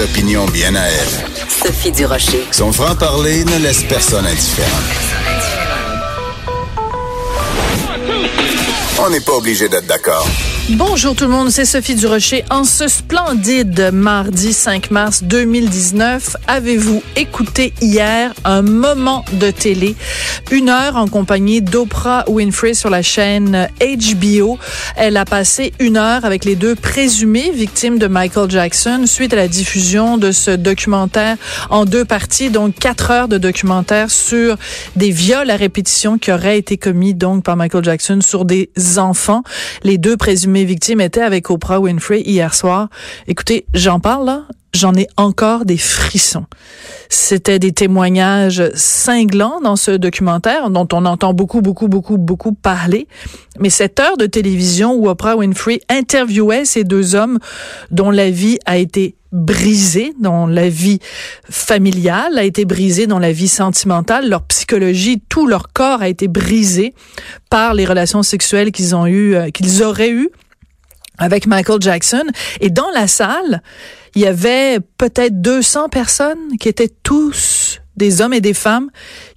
Opinions 0.00 0.46
bien 0.46 0.76
à 0.76 0.84
elle. 0.86 1.08
Sophie 1.48 1.90
Durocher. 1.90 2.46
Son 2.52 2.72
franc-parler 2.72 3.44
ne 3.44 3.58
laisse 3.58 3.82
personne 3.82 4.26
indifférent. 4.26 4.68
On 9.00 9.10
n'est 9.10 9.20
pas 9.20 9.32
obligé 9.32 9.68
d'être 9.68 9.86
d'accord. 9.86 10.26
Bonjour 10.72 11.16
tout 11.16 11.24
le 11.24 11.30
monde, 11.30 11.48
c'est 11.48 11.64
Sophie 11.64 11.94
Durocher. 11.94 12.44
En 12.50 12.62
ce 12.62 12.88
splendide 12.88 13.88
mardi 13.90 14.52
5 14.52 14.90
mars 14.90 15.24
2019, 15.24 16.36
avez-vous 16.46 17.02
écouté 17.16 17.72
hier 17.80 18.34
un 18.44 18.60
moment 18.60 19.24
de 19.32 19.50
télé, 19.50 19.96
une 20.50 20.68
heure 20.68 20.96
en 20.96 21.08
compagnie 21.08 21.62
d'Oprah 21.62 22.24
Winfrey 22.28 22.74
sur 22.74 22.90
la 22.90 23.00
chaîne 23.00 23.70
HBO. 23.80 24.58
Elle 24.94 25.16
a 25.16 25.24
passé 25.24 25.72
une 25.80 25.96
heure 25.96 26.26
avec 26.26 26.44
les 26.44 26.54
deux 26.54 26.74
présumées 26.74 27.50
victimes 27.50 27.98
de 27.98 28.06
Michael 28.06 28.50
Jackson 28.50 29.04
suite 29.06 29.32
à 29.32 29.36
la 29.36 29.48
diffusion 29.48 30.18
de 30.18 30.32
ce 30.32 30.50
documentaire 30.50 31.38
en 31.70 31.86
deux 31.86 32.04
parties, 32.04 32.50
donc 32.50 32.74
quatre 32.74 33.10
heures 33.10 33.28
de 33.28 33.38
documentaire 33.38 34.10
sur 34.10 34.58
des 34.96 35.10
viols 35.12 35.48
à 35.48 35.56
répétition 35.56 36.18
qui 36.18 36.30
auraient 36.30 36.58
été 36.58 36.76
commis 36.76 37.14
donc 37.14 37.42
par 37.42 37.56
Michael 37.56 37.84
Jackson 37.84 38.18
sur 38.20 38.44
des 38.44 38.68
enfants. 38.98 39.42
Les 39.82 39.96
deux 39.96 40.18
présumées 40.18 40.57
victimes 40.64 41.00
étaient 41.00 41.22
avec 41.22 41.50
Oprah 41.50 41.80
Winfrey 41.80 42.20
hier 42.20 42.54
soir. 42.54 42.88
Écoutez, 43.26 43.66
j'en 43.74 44.00
parle 44.00 44.44
j'en 44.74 44.94
ai 44.94 45.08
encore 45.16 45.64
des 45.64 45.78
frissons. 45.78 46.46
C'était 47.08 47.58
des 47.58 47.72
témoignages 47.72 48.62
cinglants 48.74 49.60
dans 49.62 49.76
ce 49.76 49.92
documentaire 49.92 50.70
dont 50.70 50.86
on 50.92 51.04
entend 51.06 51.32
beaucoup, 51.32 51.62
beaucoup, 51.62 51.88
beaucoup, 51.88 52.18
beaucoup 52.18 52.52
parler. 52.52 53.08
Mais 53.58 53.70
cette 53.70 53.98
heure 53.98 54.16
de 54.16 54.26
télévision 54.26 54.94
où 54.94 55.08
Oprah 55.08 55.36
Winfrey 55.36 55.80
interviewait 55.88 56.64
ces 56.64 56.84
deux 56.84 57.14
hommes 57.14 57.38
dont 57.90 58.10
la 58.10 58.30
vie 58.30 58.58
a 58.66 58.76
été 58.76 59.14
brisée, 59.32 60.14
dont 60.20 60.46
la 60.46 60.68
vie 60.68 61.00
familiale 61.50 62.38
a 62.38 62.44
été 62.44 62.64
brisée, 62.64 63.06
dont 63.06 63.18
la 63.18 63.32
vie 63.32 63.48
sentimentale, 63.48 64.28
leur 64.28 64.42
psychologie, 64.44 65.20
tout 65.28 65.46
leur 65.46 65.72
corps 65.72 66.00
a 66.00 66.08
été 66.08 66.28
brisé 66.28 66.94
par 67.50 67.74
les 67.74 67.84
relations 67.84 68.22
sexuelles 68.22 68.72
qu'ils 68.72 68.94
ont 68.94 69.06
eues, 69.06 69.34
euh, 69.34 69.50
qu'ils 69.50 69.82
auraient 69.82 70.10
eues 70.10 70.30
avec 71.18 71.46
Michael 71.46 71.80
Jackson. 71.80 72.24
Et 72.60 72.70
dans 72.70 72.90
la 72.94 73.06
salle, 73.06 73.62
il 74.14 74.22
y 74.22 74.26
avait 74.26 74.78
peut-être 74.96 75.40
200 75.40 75.88
personnes 75.88 76.56
qui 76.58 76.68
étaient 76.68 76.92
tous 77.02 77.80
des 77.96 78.20
hommes 78.22 78.32
et 78.32 78.40
des 78.40 78.54
femmes 78.54 78.90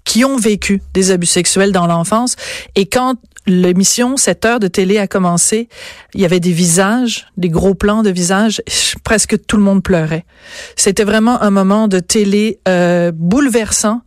qui 0.06 0.24
ont 0.24 0.38
vécu 0.38 0.82
des 0.94 1.12
abus 1.12 1.28
sexuels 1.28 1.72
dans 1.72 1.88
l'enfance. 1.88 2.36
Et 2.76 2.86
quand 2.86 3.16
l'émission, 3.48 4.18
cette 4.18 4.46
heure 4.46 4.60
de 4.60 4.68
télé 4.68 4.98
a 4.98 5.08
commencé, 5.08 5.68
il 6.14 6.22
y 6.22 6.26
avait 6.26 6.40
des 6.40 6.52
visages, 6.52 7.28
des 7.38 7.50
gros 7.50 7.74
plans 7.74 8.04
de 8.04 8.10
visages, 8.10 8.62
presque 9.04 9.46
tout 9.46 9.58
le 9.58 9.64
monde 9.64 9.84
pleurait. 9.84 10.26
C'était 10.76 11.04
vraiment 11.04 11.42
un 11.42 11.50
moment 11.50 11.88
de 11.88 12.00
télé 12.00 12.60
euh, 12.68 13.12
bouleversant. 13.14 14.02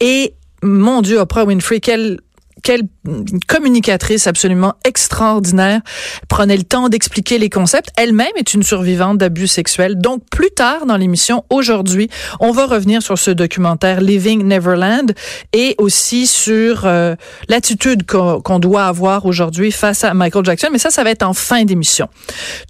Et 0.00 0.34
mon 0.62 1.02
Dieu, 1.02 1.18
Oprah 1.18 1.44
Winfrey, 1.44 1.80
quelle 1.80 2.20
quelle 2.62 2.82
communicatrice 3.48 4.26
absolument 4.26 4.74
extraordinaire, 4.84 5.80
prenait 6.28 6.56
le 6.56 6.62
temps 6.62 6.88
d'expliquer 6.88 7.38
les 7.38 7.50
concepts. 7.50 7.90
Elle-même 7.96 8.32
est 8.36 8.54
une 8.54 8.62
survivante 8.62 9.18
d'abus 9.18 9.46
sexuels. 9.46 9.96
Donc, 9.98 10.22
plus 10.30 10.50
tard 10.50 10.86
dans 10.86 10.96
l'émission, 10.96 11.44
aujourd'hui, 11.50 12.08
on 12.40 12.52
va 12.52 12.66
revenir 12.66 13.02
sur 13.02 13.18
ce 13.18 13.30
documentaire 13.30 14.00
Living 14.00 14.44
Neverland 14.44 15.12
et 15.52 15.74
aussi 15.78 16.26
sur 16.26 16.82
euh, 16.84 17.14
l'attitude 17.48 18.04
qu'on 18.06 18.58
doit 18.58 18.84
avoir 18.84 19.26
aujourd'hui 19.26 19.72
face 19.72 20.04
à 20.04 20.14
Michael 20.14 20.44
Jackson. 20.44 20.68
Mais 20.72 20.78
ça, 20.78 20.90
ça 20.90 21.04
va 21.04 21.10
être 21.10 21.22
en 21.22 21.34
fin 21.34 21.64
d'émission. 21.64 22.08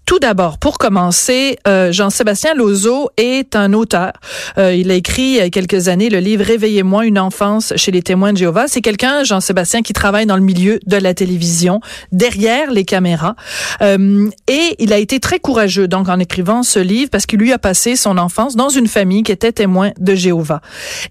Tout 0.06 0.18
d'abord, 0.18 0.58
pour 0.58 0.78
commencer, 0.78 1.58
euh, 1.66 1.92
Jean-Sébastien 1.92 2.54
Lozo 2.54 3.10
est 3.16 3.56
un 3.56 3.72
auteur. 3.72 4.12
Euh, 4.58 4.74
il 4.74 4.90
a 4.90 4.94
écrit 4.94 5.22
il 5.22 5.36
y 5.36 5.40
a 5.40 5.50
quelques 5.50 5.88
années 5.88 6.10
le 6.10 6.18
livre 6.18 6.44
Réveillez-moi 6.44 7.06
une 7.06 7.18
enfance 7.18 7.72
chez 7.76 7.90
les 7.90 8.02
témoins 8.02 8.32
de 8.32 8.38
Jéhovah. 8.38 8.66
C'est 8.66 8.80
quelqu'un, 8.80 9.24
Jean-Sébastien, 9.24 9.79
qui 9.82 9.92
travaille 9.92 10.26
dans 10.26 10.36
le 10.36 10.42
milieu 10.42 10.80
de 10.86 10.96
la 10.96 11.14
télévision, 11.14 11.80
derrière 12.12 12.70
les 12.70 12.84
caméras. 12.84 13.36
Euh, 13.82 14.28
et 14.48 14.76
il 14.78 14.92
a 14.92 14.98
été 14.98 15.20
très 15.20 15.38
courageux 15.38 15.88
donc 15.88 16.08
en 16.08 16.18
écrivant 16.18 16.62
ce 16.62 16.78
livre 16.78 17.10
parce 17.10 17.26
qu'il 17.26 17.38
lui 17.38 17.52
a 17.52 17.58
passé 17.58 17.96
son 17.96 18.18
enfance 18.18 18.56
dans 18.56 18.68
une 18.68 18.86
famille 18.86 19.22
qui 19.22 19.32
était 19.32 19.52
témoin 19.52 19.90
de 19.98 20.14
Jéhovah. 20.14 20.60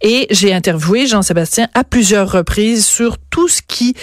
Et 0.01 0.27
j'ai 0.31 0.53
interviewé 0.53 1.07
Jean-Sébastien 1.07 1.67
à 1.73 1.83
plusieurs 1.83 2.31
reprises 2.31 2.85
sur 2.85 3.17
tout 3.29 3.47
ce 3.47 3.61
qui 3.61 3.95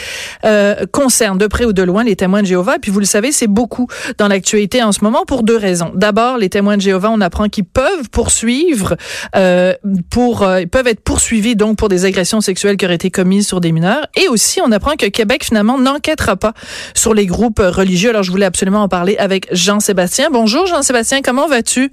euh, 0.44 0.86
concerne 0.92 1.38
de 1.38 1.46
près 1.46 1.64
ou 1.64 1.72
de 1.72 1.82
loin 1.82 2.04
les 2.04 2.16
témoins 2.16 2.42
de 2.42 2.46
Jéhovah. 2.46 2.76
Et 2.76 2.78
puis 2.78 2.90
vous 2.90 3.00
le 3.00 3.06
savez, 3.06 3.32
c'est 3.32 3.46
beaucoup 3.46 3.86
dans 4.18 4.28
l'actualité 4.28 4.82
en 4.82 4.92
ce 4.92 5.02
moment 5.02 5.24
pour 5.26 5.42
deux 5.42 5.56
raisons. 5.56 5.92
D'abord, 5.94 6.38
les 6.38 6.48
témoins 6.48 6.76
de 6.76 6.82
Jéhovah, 6.82 7.10
on 7.10 7.20
apprend 7.20 7.48
qu'ils 7.48 7.64
peuvent 7.64 8.10
poursuivre, 8.10 8.96
euh, 9.34 9.74
pour, 10.10 10.42
euh, 10.42 10.60
ils 10.60 10.68
peuvent 10.68 10.86
être 10.86 11.00
poursuivis 11.00 11.56
donc 11.56 11.76
pour 11.76 11.88
des 11.88 12.04
agressions 12.04 12.40
sexuelles 12.40 12.76
qui 12.76 12.84
auraient 12.84 12.94
été 12.94 13.10
commises 13.10 13.46
sur 13.46 13.60
des 13.60 13.72
mineurs. 13.72 14.06
Et 14.16 14.28
aussi, 14.28 14.60
on 14.60 14.72
apprend 14.72 14.96
que 14.96 15.06
Québec 15.06 15.44
finalement 15.44 15.78
n'enquêtera 15.78 16.36
pas 16.36 16.52
sur 16.94 17.14
les 17.14 17.26
groupes 17.26 17.60
religieux. 17.60 18.10
Alors 18.10 18.22
je 18.22 18.30
voulais 18.30 18.46
absolument 18.46 18.82
en 18.82 18.88
parler 18.88 19.16
avec 19.18 19.48
Jean-Sébastien. 19.52 20.28
Bonjour 20.30 20.66
Jean-Sébastien, 20.66 21.22
comment 21.22 21.46
vas-tu? 21.46 21.90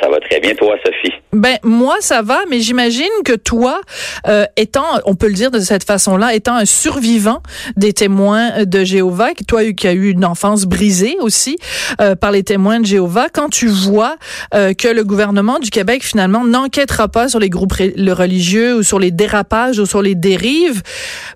Ça 0.00 0.08
va 0.08 0.18
très 0.20 0.40
bien, 0.40 0.54
toi, 0.54 0.74
Sophie? 0.84 1.12
Ben 1.32 1.58
moi, 1.62 1.96
ça 2.00 2.22
va, 2.22 2.40
mais 2.48 2.60
j'imagine 2.60 3.06
que 3.24 3.32
toi, 3.32 3.80
euh, 4.26 4.44
étant, 4.56 4.84
on 5.04 5.14
peut 5.14 5.28
le 5.28 5.34
dire 5.34 5.50
de 5.50 5.60
cette 5.60 5.84
façon-là, 5.84 6.34
étant 6.34 6.54
un 6.54 6.64
survivant 6.86 7.42
des 7.76 7.92
témoins 7.92 8.64
de 8.64 8.84
Jéhovah, 8.84 9.30
toi 9.48 9.72
qui 9.72 9.88
as 9.88 9.92
eu 9.92 10.10
une 10.10 10.24
enfance 10.24 10.66
brisée 10.66 11.16
aussi 11.20 11.56
euh, 12.00 12.14
par 12.14 12.30
les 12.30 12.44
témoins 12.44 12.78
de 12.78 12.86
Jéhovah, 12.86 13.28
quand 13.28 13.48
tu 13.48 13.66
vois 13.66 14.16
euh, 14.54 14.72
que 14.72 14.86
le 14.86 15.02
gouvernement 15.02 15.58
du 15.58 15.70
Québec 15.70 16.04
finalement 16.04 16.44
n'enquêtera 16.44 17.08
pas 17.08 17.28
sur 17.28 17.40
les 17.40 17.50
groupes 17.50 17.72
religieux 17.72 18.76
ou 18.76 18.82
sur 18.84 19.00
les 19.00 19.10
dérapages 19.10 19.80
ou 19.80 19.86
sur 19.86 20.00
les 20.00 20.14
dérives, 20.14 20.82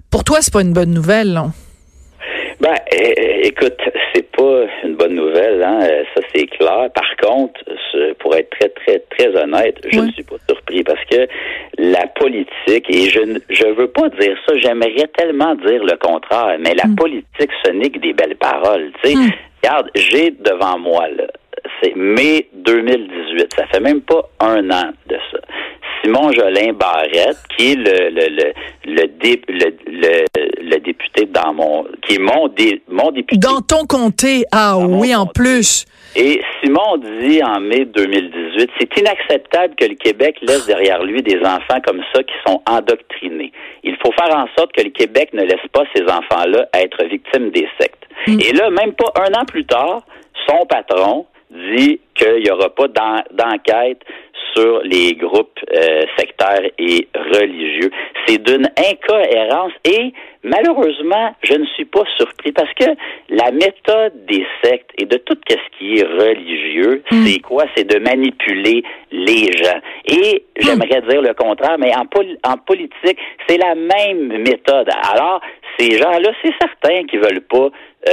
pour 0.09 0.23
toi, 0.23 0.39
c'est 0.41 0.53
pas 0.53 0.63
une 0.63 0.73
bonne 0.73 0.93
nouvelle, 0.93 1.33
non? 1.33 1.51
Ben, 2.91 3.15
écoute, 3.45 3.81
c'est 4.13 4.31
pas 4.33 4.65
une 4.85 4.97
bonne 4.97 5.15
nouvelle, 5.15 5.63
hein? 5.63 5.81
ça 6.15 6.23
c'est 6.35 6.47
clair. 6.47 6.89
Par 6.93 7.17
contre, 7.23 7.61
pour 8.19 8.35
être 8.35 8.51
très, 8.51 8.69
très, 8.71 8.99
très 9.11 9.29
honnête, 9.37 9.77
je 9.93 10.01
ne 10.01 10.11
suis 10.13 10.25
pas 10.25 10.37
surpris 10.49 10.83
parce 10.83 11.05
que 11.05 11.29
la 11.79 12.07
politique, 12.09 12.87
et 12.89 13.09
je 13.09 13.21
ne 13.21 13.39
je 13.49 13.67
veux 13.69 13.89
pas 13.89 14.09
dire 14.09 14.37
ça, 14.47 14.57
j'aimerais 14.59 15.09
tellement 15.17 15.55
dire 15.55 15.85
le 15.85 15.97
contraire, 15.99 16.57
mais 16.59 16.75
la 16.75 16.89
politique, 16.97 17.51
ce 17.65 17.71
n'est 17.71 17.91
que 17.91 17.99
des 17.99 18.13
belles 18.13 18.37
paroles. 18.37 18.91
Tu 19.03 19.11
sais, 19.11 19.17
regarde, 19.63 19.91
j'ai 19.95 20.31
devant 20.31 20.79
moi 20.79 21.09
là, 21.17 21.27
c'est 21.83 21.95
mai 21.95 22.49
2018, 22.55 23.55
ça 23.57 23.67
fait 23.67 23.81
même 23.81 24.01
pas 24.01 24.29
un 24.41 24.69
an 24.71 24.91
de 25.07 25.17
ça. 25.31 25.39
Simon 26.03 26.33
Jolin 26.33 26.73
Barrette, 26.73 27.39
qui 27.57 27.73
est 27.73 27.77
le 27.77 28.11
le 28.11 28.29
le 28.29 28.53
le, 28.87 29.07
dé, 29.07 29.41
le, 29.49 29.71
le, 29.87 30.25
le, 30.71 30.81
député 30.81 31.27
dans 31.27 31.53
mon 31.55 31.85
qui 32.03 32.15
est 32.15 32.19
mon 32.19 32.49
dé, 32.49 32.83
mon 32.89 33.11
député 33.11 33.39
dans 33.39 33.61
ton 33.61 33.85
comté. 33.87 34.45
Ah 34.53 34.79
oui, 34.79 35.15
en 35.15 35.27
plus. 35.27 35.87
Et 36.17 36.43
Simon 36.61 36.97
dit 36.97 37.41
en 37.43 37.61
mai 37.61 37.85
2018, 37.85 38.71
c'est 38.79 38.99
inacceptable 38.99 39.75
que 39.77 39.85
le 39.85 39.95
Québec 39.95 40.37
laisse 40.43 40.67
derrière 40.67 41.05
lui 41.05 41.23
des 41.23 41.39
enfants 41.39 41.81
comme 41.87 42.03
ça 42.13 42.23
qui 42.25 42.35
sont 42.45 42.61
endoctrinés. 42.67 43.53
Il 43.85 43.97
faut 44.05 44.11
faire 44.13 44.37
en 44.37 44.47
sorte 44.59 44.73
que 44.73 44.83
le 44.83 44.91
Québec 44.91 45.31
ne 45.33 45.43
laisse 45.43 45.67
pas 45.73 45.85
ces 45.95 46.03
enfants-là 46.03 46.69
être 46.75 47.05
victimes 47.05 47.51
des 47.51 47.69
sectes. 47.81 48.05
Mm. 48.27 48.39
Et 48.41 48.53
là, 48.53 48.71
même 48.71 48.93
pas 48.95 49.13
un 49.23 49.41
an 49.41 49.45
plus 49.45 49.65
tard, 49.65 50.03
son 50.49 50.67
patron 50.67 51.27
dit 51.51 52.01
qu'il 52.15 52.43
n'y 52.43 52.51
aura 52.51 52.71
pas 52.71 52.89
d'enquête 52.89 54.03
sur 54.55 54.81
les 54.83 55.15
groupes 55.15 55.59
euh, 55.75 56.03
sectaires 56.19 56.71
et 56.79 57.09
religieux. 57.15 57.91
C'est 58.27 58.43
d'une 58.43 58.69
incohérence 58.77 59.73
et 59.85 60.13
malheureusement, 60.43 61.35
je 61.43 61.55
ne 61.55 61.67
suis 61.67 61.85
pas 61.85 62.05
surpris 62.17 62.53
parce 62.53 62.73
que 62.75 62.87
la 63.29 63.51
méthode 63.51 64.13
des 64.27 64.47
sectes 64.63 64.91
et 64.99 65.05
de 65.05 65.17
tout 65.17 65.37
ce 65.49 65.79
qui 65.79 65.99
est 65.99 66.05
religieux, 66.05 67.03
c'est 67.11 67.41
quoi? 67.41 67.65
C'est 67.77 67.89
de 67.89 67.99
manipuler 67.99 68.83
les 69.11 69.53
gens. 69.53 69.81
Et 70.07 70.45
j'aimerais 70.59 71.03
dire 71.09 71.23
le 71.23 71.35
contraire, 71.35 71.77
mais 71.79 71.93
en, 71.95 72.05
en 72.51 72.57
politique, 72.59 73.19
c'est 73.47 73.59
la 73.59 73.75
même 73.75 74.43
méthode. 74.43 74.89
Alors, 75.13 75.41
ces 75.79 75.99
gens-là, 75.99 76.31
c'est 76.43 76.53
certain 76.61 77.05
qu'ils 77.07 77.21
veulent 77.21 77.41
pas 77.43 77.69
euh, 78.09 78.13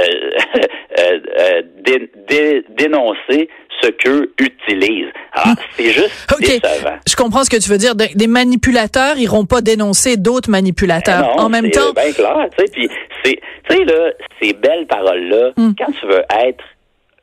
euh, 0.98 1.20
euh, 1.38 1.62
dé- 1.84 2.10
dé- 2.28 2.64
dénoncer 2.70 3.48
ce 3.80 3.88
qu'eux 3.90 4.32
utilisent. 4.40 5.12
Alors, 5.32 5.56
c'est 5.76 5.90
juste 5.92 6.26
OK. 6.32 6.40
décevant. 6.40 6.96
Je 7.08 7.14
comprends 7.16 7.44
ce 7.44 7.50
que 7.50 7.62
tu 7.62 7.70
veux 7.70 7.78
dire. 7.78 7.94
Des 7.94 8.26
manipulateurs 8.26 9.16
iront 9.18 9.44
pas 9.46 9.60
dénoncer 9.60 10.16
d'autres 10.16 10.50
manipulateurs. 10.50 11.30
Eh 11.32 11.36
non, 11.36 11.44
en 11.44 11.48
même 11.48 11.70
temps, 11.70 11.92
bien 11.92 12.12
clair, 12.12 12.48
tu 12.58 12.64
sais, 12.64 12.72
puis 12.72 12.88
c'est, 13.24 13.40
tu 13.68 13.76
sais 13.76 13.84
là, 13.84 14.10
ces 14.42 14.52
belles 14.52 14.86
paroles-là, 14.86 15.52
Hmm. 15.56 15.72
quand 15.78 15.92
tu 15.92 16.06
veux 16.06 16.22
être 16.46 16.64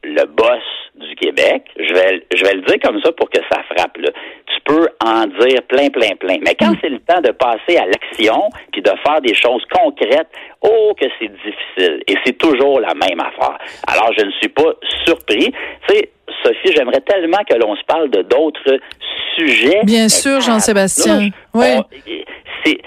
le 0.04 0.24
boss 0.28 0.62
du 0.96 1.16
Québec, 1.16 1.64
je 1.78 1.94
vais, 1.94 2.26
je 2.36 2.44
vais 2.46 2.54
le 2.54 2.62
dire 2.62 2.78
comme 2.84 3.02
ça 3.02 3.12
pour 3.12 3.30
que 3.30 3.40
ça 3.52 3.62
frappe 3.76 3.98
là. 3.98 4.10
Tu 4.68 4.74
peux 4.74 4.88
en 5.04 5.26
dire 5.28 5.62
plein, 5.68 5.90
plein, 5.90 6.16
plein. 6.20 6.38
Mais 6.44 6.56
quand 6.60 6.74
c'est 6.82 6.90
le 6.90 7.00
temps 7.00 7.22
de 7.22 7.32
passer 7.32 7.78
à 7.78 7.86
l'action 7.86 8.50
puis 8.72 8.82
de 8.82 8.92
faire 9.06 9.22
des 9.22 9.34
choses 9.36 9.64
concrètes, 9.72 10.28
oh 10.62 10.94
que 11.00 11.06
c'est 11.20 11.28
difficile. 11.32 12.02
Et 12.08 12.16
c'est 12.26 12.38
toujours 12.38 12.80
la 12.80 12.94
même 12.96 13.20
affaire. 13.20 13.58
Alors 13.88 14.12
je 14.18 14.26
ne 14.26 14.32
suis 14.32 14.50
pas 14.50 14.74
surpris. 15.06 15.52
Tu 15.88 15.96
sais, 15.96 16.10
Sophie, 16.44 16.74
j'aimerais 16.76 17.02
tellement 17.02 17.44
que 17.50 17.56
l'on 17.56 17.76
se 17.76 17.84
parle 17.84 18.10
de 18.10 18.22
d'autres 18.24 18.80
sujets. 19.38 19.82
Bien 19.84 20.10
sûr, 20.10 20.42
Jean-Sébastien. 20.42 21.30
Oui. 21.54 21.66
on- 21.78 21.84
c'est 22.64 22.80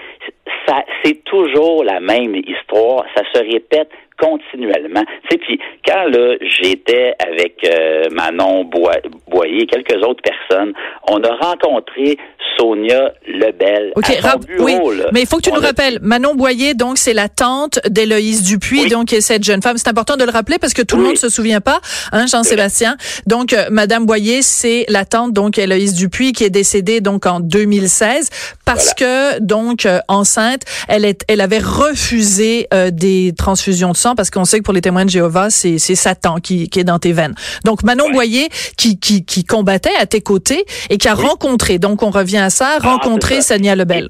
ça 0.66 0.82
c'est 1.04 1.22
toujours 1.24 1.84
la 1.84 2.00
même 2.00 2.34
histoire, 2.34 3.04
ça 3.16 3.22
se 3.32 3.38
répète 3.40 3.88
continuellement. 4.18 5.04
Tu 5.22 5.28
sais, 5.30 5.38
puis 5.38 5.60
quand 5.86 6.04
là 6.04 6.36
j'étais 6.40 7.14
avec 7.18 7.64
euh, 7.64 8.04
Manon 8.10 8.64
Boyer, 8.64 9.66
quelques 9.66 10.04
autres 10.04 10.22
personnes, 10.22 10.72
on 11.08 11.22
a 11.22 11.34
rencontré 11.36 12.18
Sonia 12.56 13.12
Lebel 13.26 13.92
OK, 13.96 14.08
à 14.10 14.14
son 14.22 14.28
rap- 14.28 14.46
bureau, 14.46 14.64
oui, 14.90 14.98
là. 14.98 15.06
mais 15.12 15.20
il 15.22 15.26
faut 15.26 15.36
que 15.36 15.42
tu 15.42 15.50
nous 15.52 15.58
a- 15.62 15.66
rappelles. 15.66 15.98
Manon 16.02 16.34
Boyer, 16.34 16.74
donc, 16.74 16.98
c'est 16.98 17.12
la 17.14 17.28
tante 17.28 17.78
d'Éloïse 17.88 18.42
Dupuis, 18.42 18.82
Oui. 18.84 18.88
donc, 18.90 19.14
cette 19.20 19.44
jeune 19.44 19.62
femme. 19.62 19.76
C'est 19.78 19.88
important 19.88 20.16
de 20.16 20.24
le 20.24 20.30
rappeler 20.30 20.58
parce 20.58 20.72
que 20.74 20.82
tout 20.82 20.96
le 20.96 21.02
monde 21.04 21.16
se 21.18 21.28
souvient 21.28 21.60
pas, 21.60 21.80
hein, 22.12 22.26
Jean-Sébastien. 22.26 22.96
Donc, 23.26 23.52
euh, 23.52 23.66
Madame 23.70 24.06
Boyer, 24.06 24.42
c'est 24.42 24.84
la 24.88 25.04
tante, 25.04 25.32
donc, 25.32 25.58
Éloïse 25.58 25.94
Dupuis, 25.94 26.32
qui 26.32 26.44
est 26.44 26.50
décédée, 26.50 27.00
donc, 27.00 27.26
en 27.26 27.40
2016, 27.40 28.30
parce 28.64 28.94
que, 28.94 29.38
donc, 29.40 29.86
euh, 29.86 30.00
enceinte, 30.08 30.62
elle 30.88 31.04
est, 31.04 31.24
elle 31.28 31.40
avait 31.40 31.58
refusé 31.58 32.66
euh, 32.74 32.90
des 32.90 33.34
transfusions 33.36 33.92
de 33.92 33.96
sang 33.96 34.14
parce 34.14 34.30
qu'on 34.30 34.44
sait 34.44 34.58
que 34.58 34.64
pour 34.64 34.74
les 34.74 34.80
témoins 34.80 35.04
de 35.04 35.10
Jéhovah, 35.10 35.50
c'est, 35.50 35.78
c'est 35.78 35.94
Satan 35.94 36.36
qui, 36.36 36.68
qui 36.68 36.80
est 36.80 36.84
dans 36.84 36.98
tes 36.98 37.12
veines. 37.12 37.34
Donc, 37.64 37.82
Manon 37.82 38.10
Boyer, 38.10 38.48
qui, 38.76 38.98
qui, 38.98 39.24
qui 39.24 39.44
combattait 39.44 39.94
à 40.00 40.06
tes 40.06 40.20
côtés 40.20 40.64
et 40.90 40.98
qui 40.98 41.08
a 41.08 41.14
rencontré, 41.14 41.78
donc, 41.78 42.02
on 42.02 42.10
revient 42.10 42.37
à 42.38 42.50
ça, 42.50 42.78
Ah, 42.82 42.98
ça. 43.40 43.40
Sania 43.40 43.74
Lebel. 43.76 44.08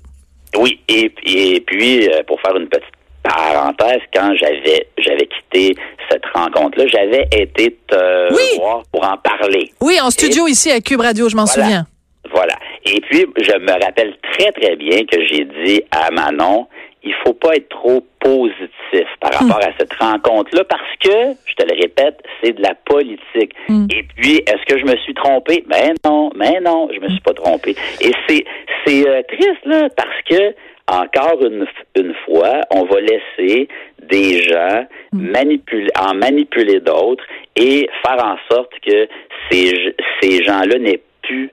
Oui, 0.57 0.81
et, 0.89 1.13
et 1.27 1.61
puis 1.61 2.09
euh, 2.09 2.23
pour 2.27 2.41
faire 2.41 2.57
une 2.57 2.69
petite 2.69 2.85
parenthèse, 3.23 4.01
quand 4.15 4.33
j'avais 4.41 4.87
j'avais 4.99 5.27
quitté 5.27 5.75
cette 6.11 6.25
rencontre-là, 6.35 6.87
j'avais 6.87 7.27
été 7.33 7.77
te 7.87 8.33
Oui. 8.35 8.59
voir 8.59 8.83
pour 8.93 9.05
en 9.05 9.17
parler. 9.19 9.71
Oui, 9.81 9.99
en 10.01 10.11
studio 10.11 10.47
ici 10.49 10.71
à 10.71 10.81
Cube 10.81 11.01
Radio, 11.01 11.29
je 11.29 11.37
m'en 11.37 11.45
Voilà. 11.45 11.63
souviens. 11.65 11.87
Voilà. 12.33 12.55
Et 12.85 13.01
puis, 13.03 13.27
je 13.39 13.59
me 13.59 13.73
rappelle 13.85 14.15
très, 14.33 14.51
très 14.53 14.77
bien 14.77 14.99
que 15.05 15.19
j'ai 15.27 15.45
dit 15.65 15.83
à 15.91 16.11
Manon, 16.11 16.67
il 17.09 17.15
faut 17.25 17.33
pas 17.33 17.57
être 17.57 17.69
trop 17.71 18.05
positif 18.21 19.07
par 19.21 19.33
rapport 19.33 19.65
à 19.65 19.71
cette 19.79 19.93
rencontre-là 19.95 20.65
parce 20.65 20.97
que, 21.01 21.35
je 21.47 21.55
te 21.55 21.63
le 21.63 21.81
répète, 21.81 22.23
c'est 22.43 22.53
de 22.53 22.63
la 22.63 22.75
politique. 22.75 23.55
Et 23.69 24.03
puis, 24.17 24.37
est-ce 24.47 24.65
que 24.67 24.79
je 24.79 24.85
me 24.85 24.97
suis 24.99 25.15
trompé? 25.15 25.65
Ben 25.67 25.95
non, 26.05 26.31
mais 26.37 26.61
non, 26.61 26.89
je 26.93 27.01
me 27.01 27.09
suis 27.09 27.21
pas 27.21 27.33
trompé. 27.33 27.75
Et 28.01 28.13
c'est, 28.29 28.45
c'est 28.85 29.09
euh, 29.09 29.23
triste, 29.29 29.65
là, 29.65 29.89
parce 29.97 30.23
que, 30.29 30.55
encore 30.87 31.43
une, 31.45 31.67
une 31.97 32.15
fois, 32.27 32.61
on 32.71 32.85
va 32.85 33.01
laisser 33.01 33.69
des 34.03 34.43
gens 34.43 34.87
manipuler, 35.13 35.91
en 35.99 36.15
manipuler 36.15 36.81
d'autres 36.81 37.25
et 37.57 37.89
faire 38.05 38.25
en 38.25 38.37
sorte 38.51 38.73
que 38.87 39.09
ces, 39.51 39.95
ces 40.21 40.45
gens-là 40.45 40.79
n'aient 40.79 41.03
plus 41.23 41.51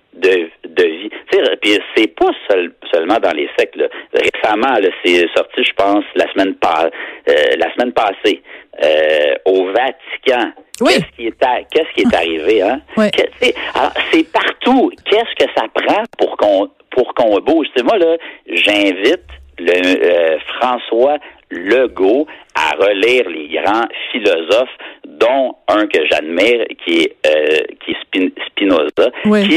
puis 1.61 1.77
c'est 1.95 2.07
pas 2.15 2.31
seul- 2.49 2.73
seulement 2.93 3.19
dans 3.19 3.31
les 3.31 3.49
sectes. 3.57 3.75
là. 3.75 3.87
Récemment, 4.13 4.73
là, 4.79 4.89
c'est 5.03 5.27
sorti, 5.35 5.63
je 5.63 5.73
pense, 5.73 6.03
la 6.15 6.31
semaine 6.33 6.55
pa- 6.55 6.89
euh, 7.29 7.33
la 7.57 7.73
semaine 7.73 7.93
passée, 7.93 8.41
euh, 8.83 9.33
au 9.45 9.65
Vatican. 9.71 10.51
Oui. 10.81 10.93
Qu'est-ce 10.93 11.15
qui 11.15 11.27
est 11.27 11.39
qu'est-ce 11.71 11.93
qui 11.95 12.01
est 12.01 12.15
arrivé, 12.15 12.61
hein? 12.61 12.81
Oui. 12.97 13.05
Alors, 13.75 13.93
c'est 14.11 14.29
partout. 14.31 14.91
Qu'est-ce 15.09 15.45
que 15.45 15.51
ça 15.55 15.65
prend 15.73 16.03
pour 16.17 16.35
qu'on 16.37 16.69
pour 16.91 17.13
qu'on 17.13 17.37
bouge? 17.39 17.67
Tu 17.75 17.79
sais, 17.79 17.83
moi, 17.83 17.97
là, 17.97 18.17
j'invite 18.47 19.23
le 19.57 19.71
euh, 19.73 20.37
François 20.59 21.17
Legault 21.49 22.27
à 22.55 22.75
relire 22.75 23.29
les 23.29 23.47
grands 23.49 23.85
philosophes, 24.11 24.75
dont 25.05 25.55
un 25.69 25.87
que 25.87 25.99
j'admire, 26.11 26.65
qui 26.83 27.03
est 27.03 27.15
euh, 27.25 27.59
qui 27.85 27.91
est 27.91 27.97
Spin- 28.03 28.31
Spinoza, 28.47 29.11
Oui. 29.25 29.47
qui 29.47 29.55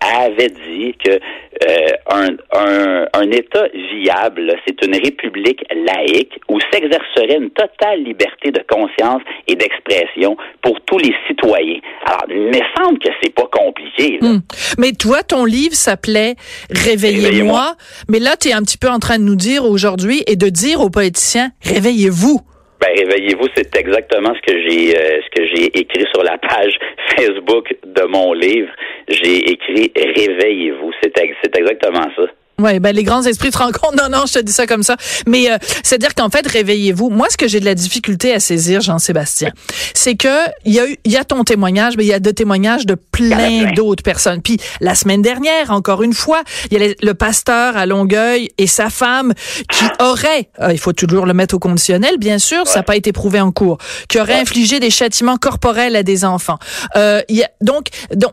avait 0.00 0.50
dit 0.50 0.94
que 1.02 1.12
euh, 1.12 1.88
un, 2.10 2.28
un, 2.52 3.06
un 3.12 3.30
État 3.30 3.66
viable, 3.92 4.54
c'est 4.66 4.84
une 4.84 4.94
république 4.94 5.64
laïque 5.74 6.40
où 6.48 6.58
s'exercerait 6.72 7.36
une 7.36 7.50
totale 7.50 8.02
liberté 8.02 8.50
de 8.50 8.60
conscience 8.68 9.22
et 9.46 9.54
d'expression 9.54 10.36
pour 10.62 10.80
tous 10.82 10.98
les 10.98 11.14
citoyens. 11.28 11.80
Alors, 12.04 12.24
il 12.28 12.48
me 12.48 12.60
semble 12.76 12.98
que 12.98 13.08
c'est 13.22 13.34
pas 13.34 13.48
compliqué. 13.50 14.18
là. 14.20 14.28
Hmm. 14.28 14.40
Mais 14.78 14.92
toi, 14.92 15.22
ton 15.22 15.44
livre 15.44 15.74
s'appelait 15.74 16.34
Réveillez-moi. 16.70 17.28
Réveillez-moi. 17.28 17.76
Mais 18.08 18.18
là, 18.18 18.36
tu 18.36 18.48
es 18.48 18.52
un 18.52 18.62
petit 18.62 18.78
peu 18.78 18.88
en 18.88 18.98
train 18.98 19.18
de 19.18 19.24
nous 19.24 19.36
dire 19.36 19.64
aujourd'hui 19.64 20.22
et 20.26 20.36
de 20.36 20.48
dire 20.48 20.80
aux 20.80 20.90
politiciens, 20.90 21.50
réveillez-vous. 21.62 22.40
Ben, 22.84 22.92
réveillez-vous, 22.98 23.46
c'est 23.56 23.74
exactement 23.76 24.34
ce 24.34 24.40
que 24.42 24.60
j'ai 24.60 24.94
euh, 24.94 25.20
ce 25.22 25.30
que 25.30 25.46
j'ai 25.46 25.66
écrit 25.78 26.04
sur 26.12 26.22
la 26.22 26.36
page 26.36 26.78
Facebook 27.16 27.74
de 27.82 28.02
mon 28.02 28.34
livre. 28.34 28.70
J'ai 29.08 29.52
écrit 29.52 29.90
réveillez-vous. 29.96 30.92
C'est 31.02 31.12
c'est 31.16 31.56
exactement 31.56 32.06
ça. 32.14 32.24
Ouais, 32.58 32.78
ben 32.80 32.94
les 32.94 33.02
grands 33.02 33.22
esprits 33.22 33.52
se 33.52 33.58
rencontrent. 33.58 33.74
Non, 33.94 34.08
non, 34.10 34.24
je 34.26 34.34
te 34.34 34.38
dis 34.40 34.52
ça 34.52 34.66
comme 34.66 34.82
ça. 34.82 34.96
Mais 35.26 35.50
euh, 35.50 35.56
c'est-à-dire 35.82 36.14
qu'en 36.14 36.28
fait, 36.28 36.46
réveillez-vous. 36.46 37.10
Moi, 37.10 37.28
ce 37.30 37.36
que 37.36 37.46
j'ai 37.46 37.60
de 37.60 37.64
la 37.64 37.74
difficulté 37.74 38.34
à 38.34 38.40
saisir, 38.40 38.80
Jean-Sébastien, 38.80 39.52
c'est 39.94 40.16
que 40.16 40.28
il 40.64 40.72
y 40.72 40.80
a 40.80 40.88
eu, 40.88 40.96
il 41.04 41.12
y 41.12 41.16
a 41.16 41.24
ton 41.24 41.44
témoignage, 41.44 41.96
mais 41.96 42.04
il 42.04 42.08
y 42.08 42.12
a 42.12 42.18
deux 42.18 42.32
témoignages 42.32 42.86
de 42.86 42.94
plein 42.94 43.72
d'autres 43.72 44.02
personnes. 44.02 44.42
Puis 44.42 44.58
la 44.80 44.94
semaine 44.94 45.22
dernière, 45.22 45.70
encore 45.70 46.02
une 46.02 46.12
fois, 46.12 46.42
il 46.70 46.78
y 46.78 46.84
a 46.84 46.94
le 47.00 47.14
pasteur 47.14 47.76
à 47.76 47.86
Longueuil 47.86 48.50
et 48.58 48.66
sa 48.66 48.90
femme 48.90 49.32
qui 49.70 49.84
aurait, 50.00 50.48
euh, 50.60 50.72
il 50.72 50.78
faut 50.78 50.92
toujours 50.92 51.26
le 51.26 51.34
mettre 51.34 51.54
au 51.54 51.58
conditionnel, 51.58 52.18
bien 52.18 52.38
sûr, 52.38 52.66
ça 52.66 52.80
n'a 52.80 52.82
pas 52.82 52.96
été 52.96 53.12
prouvé 53.12 53.40
en 53.40 53.52
cours, 53.52 53.78
qui 54.08 54.18
aurait 54.18 54.40
infligé 54.40 54.80
des 54.80 54.90
châtiments 54.90 55.36
corporels 55.36 55.96
à 55.96 56.02
des 56.02 56.24
enfants. 56.24 56.58
Euh, 56.96 57.22
y 57.28 57.42
a, 57.42 57.50
donc, 57.60 57.88
donc, 58.14 58.32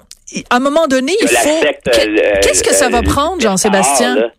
à 0.50 0.56
un 0.58 0.60
moment 0.60 0.88
donné, 0.88 1.14
il 1.22 1.28
faut. 1.28 1.50
euh, 1.50 2.34
Qu'est-ce 2.42 2.64
que 2.64 2.74
ça 2.74 2.90
va 2.90 3.00
euh, 3.00 3.04
prendre, 3.04 3.42
Jean-Sébastien? 3.42 4.30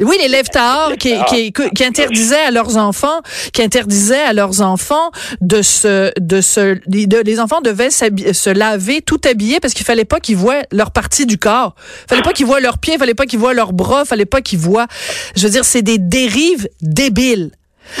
Oui, 0.00 0.16
les 0.22 0.28
lèvres 0.28 0.48
Tahar 0.48 0.92
qui, 0.96 1.12
qui, 1.28 1.52
qui, 1.52 1.84
interdisaient 1.84 2.36
à 2.36 2.52
leurs 2.52 2.76
enfants, 2.76 3.20
qui 3.52 3.62
interdisaient 3.62 4.22
à 4.22 4.32
leurs 4.32 4.60
enfants 4.60 5.10
de 5.40 5.60
se, 5.60 6.12
de 6.20 6.40
se, 6.40 6.78
de, 6.86 7.20
les 7.24 7.40
enfants 7.40 7.60
devaient 7.60 7.90
se 7.90 8.50
laver 8.50 9.00
tout 9.02 9.20
habillés 9.28 9.58
parce 9.58 9.74
qu'il 9.74 9.84
fallait 9.84 10.04
pas 10.04 10.20
qu'ils 10.20 10.36
voient 10.36 10.62
leur 10.70 10.92
partie 10.92 11.26
du 11.26 11.36
corps. 11.36 11.74
Fallait 12.08 12.22
pas 12.22 12.32
qu'ils 12.32 12.46
voient 12.46 12.60
leurs 12.60 12.78
pieds, 12.78 12.96
fallait 12.96 13.14
pas 13.14 13.26
qu'ils 13.26 13.40
voient 13.40 13.54
leurs 13.54 13.72
bras, 13.72 14.04
fallait 14.04 14.24
pas 14.24 14.40
qu'ils 14.40 14.60
voient. 14.60 14.86
Je 15.34 15.42
veux 15.42 15.50
dire, 15.50 15.64
c'est 15.64 15.82
des 15.82 15.98
dérives 15.98 16.68
débiles. 16.80 17.50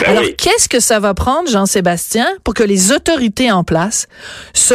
Ben 0.00 0.10
Alors, 0.10 0.22
oui. 0.22 0.34
qu'est-ce 0.36 0.68
que 0.68 0.80
ça 0.80 1.00
va 1.00 1.14
prendre, 1.14 1.48
Jean-Sébastien, 1.48 2.26
pour 2.44 2.54
que 2.54 2.62
les 2.62 2.92
autorités 2.92 3.50
en 3.50 3.64
place 3.64 4.06
se 4.54 4.74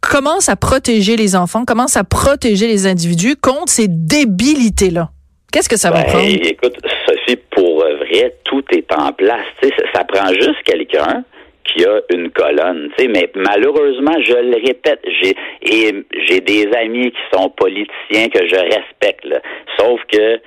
commencent 0.00 0.48
à 0.48 0.56
protéger 0.56 1.16
les 1.16 1.34
enfants, 1.36 1.64
commencent 1.64 1.96
à 1.96 2.04
protéger 2.04 2.66
les 2.66 2.86
individus 2.86 3.36
contre 3.36 3.68
ces 3.72 3.86
débilités-là? 3.88 5.10
Qu'est-ce 5.52 5.68
que 5.68 5.76
ça 5.78 5.90
va 5.90 6.02
Ben, 6.02 6.08
prendre? 6.08 6.26
écoute, 6.46 6.76
Sophie, 7.06 7.38
pour 7.50 7.78
vrai, 7.80 8.36
tout 8.44 8.62
est 8.72 8.92
en 8.92 9.12
place. 9.12 9.46
Tu 9.62 9.68
sais, 9.68 9.74
ça, 9.78 9.84
ça 10.00 10.04
prend 10.04 10.28
juste 10.32 10.62
quelqu'un 10.64 11.24
qui 11.64 11.84
a 11.84 12.00
une 12.14 12.30
colonne. 12.30 12.88
Tu 12.96 13.04
sais, 13.04 13.10
mais 13.10 13.30
malheureusement, 13.34 14.14
je 14.24 14.32
le 14.34 14.56
répète, 14.64 15.00
j'ai 15.20 15.34
et 15.62 16.04
j'ai 16.28 16.40
des 16.40 16.68
amis 16.76 17.10
qui 17.10 17.18
sont 17.36 17.48
politiciens 17.50 18.28
que 18.28 18.46
je 18.48 18.56
respecte. 18.56 19.24
là. 19.24 19.40
Sauf 19.78 20.00
que 20.10 20.18
euh, 20.18 20.38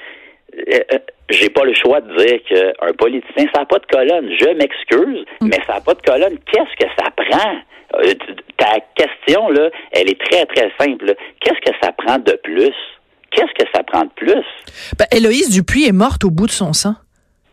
euh, 0.94 0.98
j'ai 1.30 1.50
pas 1.50 1.64
le 1.64 1.74
choix 1.74 2.02
de 2.02 2.16
dire 2.18 2.40
qu'un 2.48 2.94
politicien, 2.94 3.46
ça 3.54 3.62
n'a 3.62 3.66
pas 3.66 3.80
de 3.80 3.86
colonne. 3.86 4.30
Je 4.40 4.50
m'excuse, 4.58 5.26
mais 5.42 5.58
ça 5.68 5.76
n'a 5.76 5.82
pas 5.82 5.94
de 5.94 6.02
colonne. 6.02 6.38
Qu'est-ce 6.52 6.86
que 6.86 6.92
ça 6.98 7.10
prend? 7.16 7.56
Euh, 7.96 8.14
ta 8.58 8.80
question, 8.96 9.50
là, 9.50 9.70
elle 9.92 10.10
est 10.10 10.20
très, 10.20 10.46
très 10.48 10.72
simple. 10.80 11.14
Qu'est-ce 11.40 11.60
que 11.72 11.76
ça 11.82 11.92
prend 11.92 12.18
de 12.18 12.40
plus? 12.44 12.74
Qu'est-ce 13.32 13.64
que 13.64 13.70
ça 13.74 13.84
prend 13.84 14.04
de 14.04 14.10
plus? 14.16 14.44
Ben, 14.98 15.06
Héloïse 15.12 15.50
Dupuis 15.50 15.88
est 15.88 15.92
morte 15.92 16.24
au 16.24 16.30
bout 16.32 16.48
de 16.48 16.52
son 16.52 16.74
sang. 16.74 16.96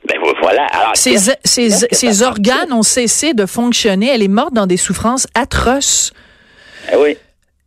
Ben 0.09 0.19
vo- 0.19 0.35
voilà. 0.41 0.65
Alors, 0.73 0.97
Ses, 0.97 2.23
organes 2.23 2.73
ont 2.73 2.83
cessé 2.83 3.35
de 3.35 3.45
fonctionner. 3.47 4.09
Elle 4.09 4.23
est 4.23 4.29
morte 4.29 4.55
dans 4.55 4.67
des 4.67 4.79
souffrances 4.79 5.27
atroces. 5.35 6.13
Eh 6.93 6.97
oui, 6.97 7.17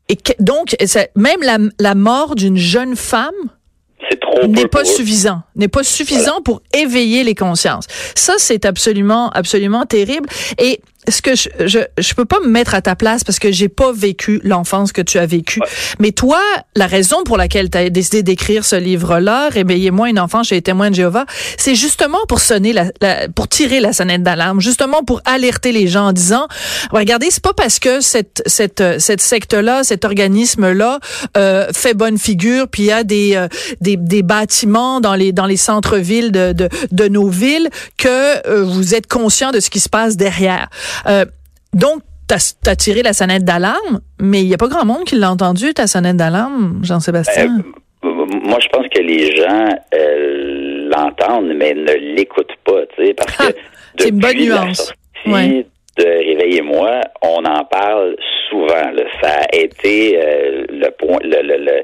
Et 0.10 0.16
que- 0.16 0.34
donc, 0.40 0.76
ça- 0.86 1.06
même 1.16 1.42
la, 1.44 1.58
la 1.80 1.94
mort 1.96 2.34
d'une 2.36 2.58
jeune 2.58 2.96
femme, 2.96 3.32
c'est 4.10 4.20
trop. 4.20 4.40
trop 4.40 4.48
n'est 4.48 4.68
pas 4.68 4.86
suffisant, 4.86 5.42
n'est 5.56 5.68
pas 5.68 5.84
suffisant 5.84 6.42
pour 6.42 6.62
éveiller 6.74 7.24
les 7.24 7.36
consciences. 7.36 7.86
Ça, 8.16 8.34
c'est 8.38 8.66
absolument, 8.66 9.30
absolument 9.32 9.86
terrible. 9.86 10.30
Et 10.58 10.82
ce 11.10 11.22
que 11.22 11.36
je, 11.36 11.50
je, 11.66 11.80
je 11.98 12.14
peux 12.14 12.26
pas 12.26 12.40
me 12.40 12.48
mettre 12.48 12.76
à 12.76 12.82
ta 12.82 12.96
place 12.96 13.24
parce 13.24 13.40
que 13.40 13.52
j'ai 13.52 13.70
pas 13.70 13.92
vécu 13.92 14.40
l'enfance 14.44 14.92
que 14.92 15.02
tu 15.02 15.18
as 15.20 15.26
vécue. 15.26 15.60
Mais 16.00 16.12
toi, 16.12 16.40
la 16.76 16.88
raison 16.88 17.24
pour 17.24 17.38
laquelle 17.38 17.70
tu 17.70 17.78
as 17.78 17.90
décidé 17.90 18.24
d'écrire 18.24 18.66
ce 18.66 18.76
livre-là, 18.76 19.50
Réveillez-moi 19.50 20.10
une 20.10 20.20
enfance 20.20 20.48
chez 20.48 20.56
les 20.56 20.62
témoins 20.62 20.90
de 20.90 20.96
Jéhovah, 20.96 21.26
c'est 21.58 21.76
justement 21.76 22.20
pour 22.28 22.40
sonner 22.40 22.74
la, 22.74 22.86
la- 23.02 23.28
pour 23.30 23.48
tirer 23.48 23.80
la 23.80 23.94
sonnette 23.94 24.24
d'alarme, 24.24 24.62
justement 24.62 25.04
pour 25.04 25.22
alerter 25.26 25.72
les 25.72 25.88
gens 25.88 26.08
en 26.08 26.14
disant, 26.14 26.48
regardez, 26.92 27.28
c'est 27.32 27.44
pas 27.44 27.54
parce 27.54 27.80
que 27.80 28.02
cette, 28.02 28.42
cette, 28.46 28.84
cette 29.00 29.22
secte-là, 29.22 29.84
cet 29.84 30.06
organisme-là, 30.06 31.00
euh, 31.38 31.68
fait 31.74 31.94
bonne 31.94 32.18
figure, 32.18 32.68
puis 32.68 32.84
il 32.84 32.88
y 32.88 32.92
a 32.92 33.04
des, 33.04 33.36
euh, 33.36 33.48
des, 33.82 33.98
des 33.98 34.24
bâtiments 34.24 35.02
dans 35.02 35.16
les, 35.16 35.32
dans 35.32 35.46
les 35.46 35.58
centres-villes 35.58 36.32
de, 36.32 36.54
de, 36.54 36.70
de 36.92 37.08
nos 37.08 37.28
villes 37.30 37.70
que 37.98 38.48
euh, 38.48 38.64
vous 38.64 38.96
êtes 38.96 39.08
conscient 39.08 39.52
de 39.52 39.60
ce 39.60 39.70
qui 39.70 39.80
se 39.80 39.90
passe 39.90 40.18
derrière. 40.18 40.70
Euh, 41.08 41.26
donc, 41.74 42.02
t'as 42.28 42.54
as 42.68 42.76
tiré 42.76 43.02
la 43.04 43.14
sonnette 43.14 43.44
d'alarme, 43.44 44.00
mais 44.20 44.42
il 44.42 44.48
n'y 44.48 44.54
a 44.54 44.58
pas 44.58 44.68
grand 44.68 44.86
monde 44.86 45.04
qui 45.06 45.16
l'a 45.16 45.32
entendu, 45.32 45.74
ta 45.74 45.88
sonnette 45.88 46.18
d'alarme, 46.18 46.80
Jean-Sébastien? 46.84 47.60
Euh, 48.06 48.10
moi, 48.44 48.58
je 48.62 48.68
pense 48.70 48.86
que 48.94 49.00
les 49.02 49.36
gens 49.36 49.70
euh, 49.96 50.90
l'entendent, 50.90 51.54
mais 51.56 51.74
ne 51.74 51.94
l'écoutent 52.16 52.56
pas, 52.66 52.86
tu 52.96 53.06
sais, 53.06 53.14
parce 53.14 53.36
que 53.38 53.44
Ah, 53.48 53.52
c'est 53.98 54.10
une 54.10 54.20
bonne 54.20 54.32
depuis 54.32 54.46
la 54.48 54.66
nuance. 54.66 54.78
sortie 54.78 54.98
Ouais. 55.32 55.66
de 55.98 56.04
Réveillez-moi, 56.04 57.02
on 57.22 57.46
en 57.46 57.64
parle 57.66 58.16
souvent. 58.50 58.92
là. 58.92 59.04
Ça 59.22 59.30
a 59.52 59.56
été 59.56 60.20
euh, 60.22 60.66
le 60.70 60.90
point, 60.92 61.20
le, 61.24 61.42
le, 61.42 61.58
le, 61.64 61.82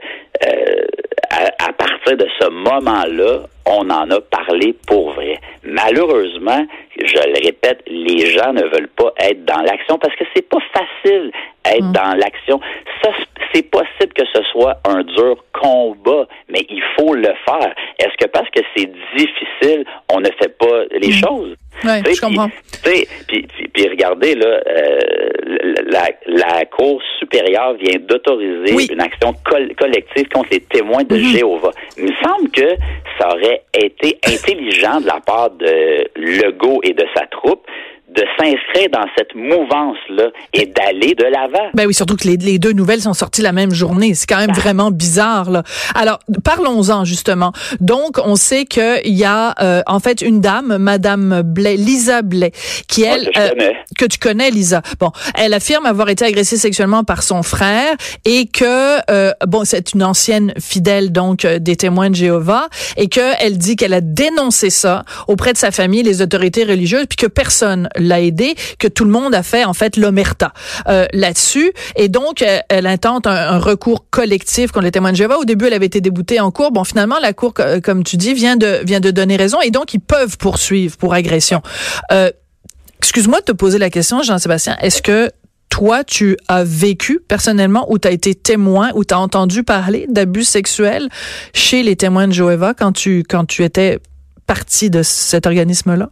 à, 1.31 1.69
à 1.69 1.73
partir 1.73 2.17
de 2.17 2.25
ce 2.39 2.49
moment-là, 2.49 3.41
on 3.65 3.89
en 3.89 4.09
a 4.09 4.19
parlé 4.21 4.75
pour 4.87 5.13
vrai. 5.13 5.38
Malheureusement, 5.69 6.65
je 7.03 7.15
le 7.15 7.45
répète, 7.45 7.81
les 7.87 8.25
gens 8.31 8.53
ne 8.53 8.63
veulent 8.63 8.89
pas 8.95 9.13
être 9.19 9.45
dans 9.45 9.61
l'action 9.61 9.97
parce 9.97 10.15
que 10.15 10.23
c'est 10.35 10.47
pas 10.47 10.59
facile 10.73 11.31
être 11.65 11.83
Mm. 11.83 11.91
dans 11.91 12.13
l'action. 12.17 12.59
Ça, 13.03 13.11
c'est 13.53 13.69
possible 13.69 14.13
que 14.13 14.25
ce 14.33 14.41
soit 14.51 14.77
un 14.87 15.03
dur 15.03 15.43
combat, 15.53 16.27
mais 16.49 16.65
il 16.69 16.83
faut 16.97 17.13
le 17.13 17.31
faire. 17.45 17.73
Est-ce 17.99 18.15
que 18.17 18.29
parce 18.29 18.49
que 18.49 18.59
c'est 18.75 18.89
difficile, 19.15 19.85
on 20.13 20.19
ne 20.19 20.29
fait 20.41 20.57
pas 20.57 20.83
les 20.99 21.11
choses? 21.11 21.55
Sais, 21.83 22.13
je 22.13 22.21
comprends. 22.21 22.49
Puis, 22.83 23.87
regardez, 23.89 24.35
là, 24.35 24.47
euh, 24.67 24.99
la, 25.87 26.09
la 26.27 26.65
Cour 26.65 27.01
supérieure 27.19 27.73
vient 27.75 27.99
d'autoriser 27.99 28.73
Oui. 28.73 28.87
une 28.91 29.01
action 29.01 29.33
col- 29.45 29.73
collective 29.75 30.27
contre 30.29 30.49
les 30.51 30.59
témoins 30.61 31.03
de 31.03 31.15
Mhm. 31.15 31.23
Jéhovah. 31.23 31.71
Il 31.97 32.05
me 32.05 32.13
semble 32.23 32.49
que 32.51 32.75
ça 33.19 33.27
aurait 33.29 33.63
été 33.73 34.17
intelligent 34.25 34.99
de 35.01 35.07
la 35.07 35.19
part 35.25 35.49
de 35.51 36.09
Legault 36.15 36.79
et 36.83 36.93
de 36.93 37.05
sa 37.15 37.25
troupe 37.27 37.65
de 38.15 38.23
s'inscrire 38.37 38.89
dans 38.91 39.05
cette 39.17 39.35
mouvance-là 39.35 40.29
et 40.53 40.65
d'aller 40.65 41.15
de 41.15 41.25
l'avant. 41.25 41.69
Ben 41.73 41.85
oui, 41.85 41.93
surtout 41.93 42.15
que 42.15 42.27
les, 42.27 42.37
les 42.37 42.59
deux 42.59 42.71
nouvelles 42.73 43.01
sont 43.01 43.13
sorties 43.13 43.41
la 43.41 43.51
même 43.51 43.71
journée. 43.71 44.13
C'est 44.13 44.27
quand 44.27 44.39
même 44.39 44.51
vraiment 44.51 44.91
bizarre. 44.91 45.49
Là. 45.51 45.63
Alors, 45.95 46.19
parlons-en 46.43 47.05
justement. 47.05 47.51
Donc, 47.79 48.17
on 48.23 48.35
sait 48.35 48.65
qu'il 48.65 49.15
y 49.15 49.23
a 49.25 49.53
euh, 49.61 49.81
en 49.87 49.99
fait 49.99 50.21
une 50.21 50.41
dame, 50.41 50.77
Madame 50.77 51.41
Blais, 51.43 51.75
Lisa 51.77 52.21
Blais, 52.21 52.51
qui 52.87 53.03
Ouais, 53.03 53.09
elle 53.09 53.25
que 53.25 53.41
je 53.41 53.49
connais. 53.49 53.75
que 53.97 54.05
tu 54.05 54.17
connais, 54.17 54.49
Lisa. 54.51 54.81
Bon, 54.99 55.11
elle 55.35 55.53
affirme 55.53 55.85
avoir 55.85 56.09
été 56.09 56.25
agressée 56.25 56.57
sexuellement 56.57 57.03
par 57.03 57.23
son 57.23 57.43
frère 57.43 57.95
et 58.25 58.47
que 58.47 58.99
euh, 59.11 59.31
bon, 59.47 59.63
c'est 59.65 59.93
une 59.93 60.03
ancienne 60.03 60.53
fidèle 60.59 61.11
donc 61.11 61.45
euh, 61.45 61.59
des 61.59 61.75
témoins 61.75 62.09
de 62.09 62.15
Jéhovah 62.15 62.67
et 62.97 63.07
que 63.07 63.21
elle 63.39 63.57
dit 63.57 63.75
qu'elle 63.75 63.93
a 63.93 64.01
dénoncé 64.01 64.69
ça 64.69 65.03
auprès 65.27 65.53
de 65.53 65.57
sa 65.57 65.71
famille, 65.71 66.03
les 66.03 66.21
autorités 66.21 66.63
religieuses, 66.63 67.05
puis 67.07 67.17
que 67.17 67.27
personne 67.27 67.89
l'a 68.03 68.21
aidé, 68.21 68.55
que 68.77 68.87
tout 68.87 69.05
le 69.05 69.11
monde 69.11 69.33
a 69.35 69.43
fait 69.43 69.65
en 69.65 69.73
fait 69.73 69.97
l'omerta 69.97 70.53
euh, 70.87 71.05
là-dessus 71.13 71.71
et 71.95 72.07
donc 72.07 72.41
euh, 72.41 72.59
elle 72.69 72.87
intente 72.87 73.27
un, 73.27 73.31
un 73.31 73.59
recours 73.59 74.05
collectif 74.09 74.71
contre 74.71 74.85
les 74.85 74.91
témoins 74.91 75.11
de 75.11 75.17
Jéhovah. 75.17 75.37
Au 75.37 75.45
début, 75.45 75.65
elle 75.67 75.73
avait 75.73 75.85
été 75.85 76.01
déboutée 76.01 76.39
en 76.39 76.51
cour. 76.51 76.71
Bon, 76.71 76.83
finalement, 76.83 77.19
la 77.21 77.33
cour, 77.33 77.53
euh, 77.59 77.79
comme 77.79 78.03
tu 78.03 78.17
dis, 78.17 78.33
vient 78.33 78.57
de 78.57 78.81
vient 78.83 78.99
de 78.99 79.11
donner 79.11 79.35
raison 79.35 79.59
et 79.61 79.71
donc 79.71 79.93
ils 79.93 79.99
peuvent 79.99 80.37
poursuivre 80.37 80.97
pour 80.97 81.13
agression. 81.13 81.61
Euh, 82.11 82.31
Excuse-moi 83.01 83.39
de 83.39 83.45
te 83.45 83.51
poser 83.53 83.77
la 83.77 83.89
question, 83.89 84.21
Jean-Sébastien. 84.21 84.75
Est-ce 84.81 85.01
que 85.01 85.31
toi, 85.69 86.03
tu 86.03 86.35
as 86.49 86.65
vécu 86.65 87.21
personnellement 87.25 87.89
ou 87.89 87.97
tu 87.97 88.07
as 88.09 88.11
été 88.11 88.35
témoin 88.35 88.91
ou 88.93 89.05
tu 89.05 89.13
as 89.13 89.19
entendu 89.19 89.63
parler 89.63 90.05
d'abus 90.09 90.43
sexuels 90.43 91.07
chez 91.53 91.81
les 91.81 91.95
témoins 91.95 92.27
de 92.27 92.33
Jéhovah 92.33 92.73
quand 92.73 92.91
tu, 92.91 93.23
quand 93.27 93.45
tu 93.45 93.63
étais 93.63 93.99
partie 94.47 94.89
de 94.89 95.01
cet 95.01 95.47
organisme-là? 95.47 96.09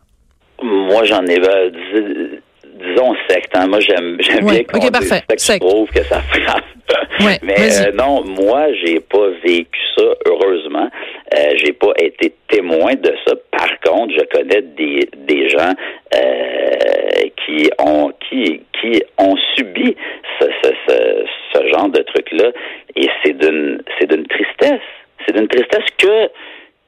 Moi, 0.62 1.04
j'en 1.06 1.24
ai, 1.26 1.40
euh, 1.40 1.70
dis- 1.70 2.40
disons 2.86 3.16
secte. 3.30 3.56
hein. 3.56 3.68
Moi, 3.68 3.80
j'aime, 3.80 4.18
j'aime 4.20 4.46
Ouais, 4.46 4.54
bien 4.56 4.64
qu'on 4.64 4.78
ok, 4.78 4.82
dise 4.84 4.92
parfait. 4.92 5.08
secte. 5.30 5.40
Secte. 5.40 5.64
Je 5.64 5.68
trouve 5.70 5.90
que 5.92 6.04
ça 6.04 6.22
frappe. 6.22 6.64
Ouais, 7.20 7.38
Mais 7.42 7.56
euh, 7.58 7.92
non, 7.96 8.24
moi, 8.24 8.68
j'ai 8.86 9.00
pas 9.02 9.28
vécu 9.44 9.78
ça. 9.98 10.06
Heureusement, 10.26 10.88
euh, 11.36 11.52
j'ai 11.58 11.74
pas 11.74 11.92
été 12.00 12.32
témoin 12.48 12.94
de 12.94 13.12
ça. 13.26 13.34
Par 13.52 13.68
contre, 13.82 14.14
je 14.14 14.24
connais 14.34 14.62
des 14.62 15.10
des 15.18 15.50
gens 15.50 15.74
euh, 16.16 17.30
qui 17.46 17.70
ont 17.80 18.12
qui 18.30 18.62
qui 18.80 19.04
ont 19.18 19.36
subi 19.56 19.96
ce 20.40 20.46
ce, 20.64 20.70
ce, 20.88 21.26
ce 21.54 21.68
genre 21.74 21.90
de 21.90 22.02
truc 22.04 22.32
là, 22.32 22.52
et 22.96 23.10
c'est 23.24 23.34
d'une 23.38 23.82
c'est 24.00 24.10
d'une 24.10 24.26
tristesse. 24.28 24.82
C'est 25.26 25.36
d'une 25.36 25.48
tristesse 25.48 25.90
que 25.98 26.30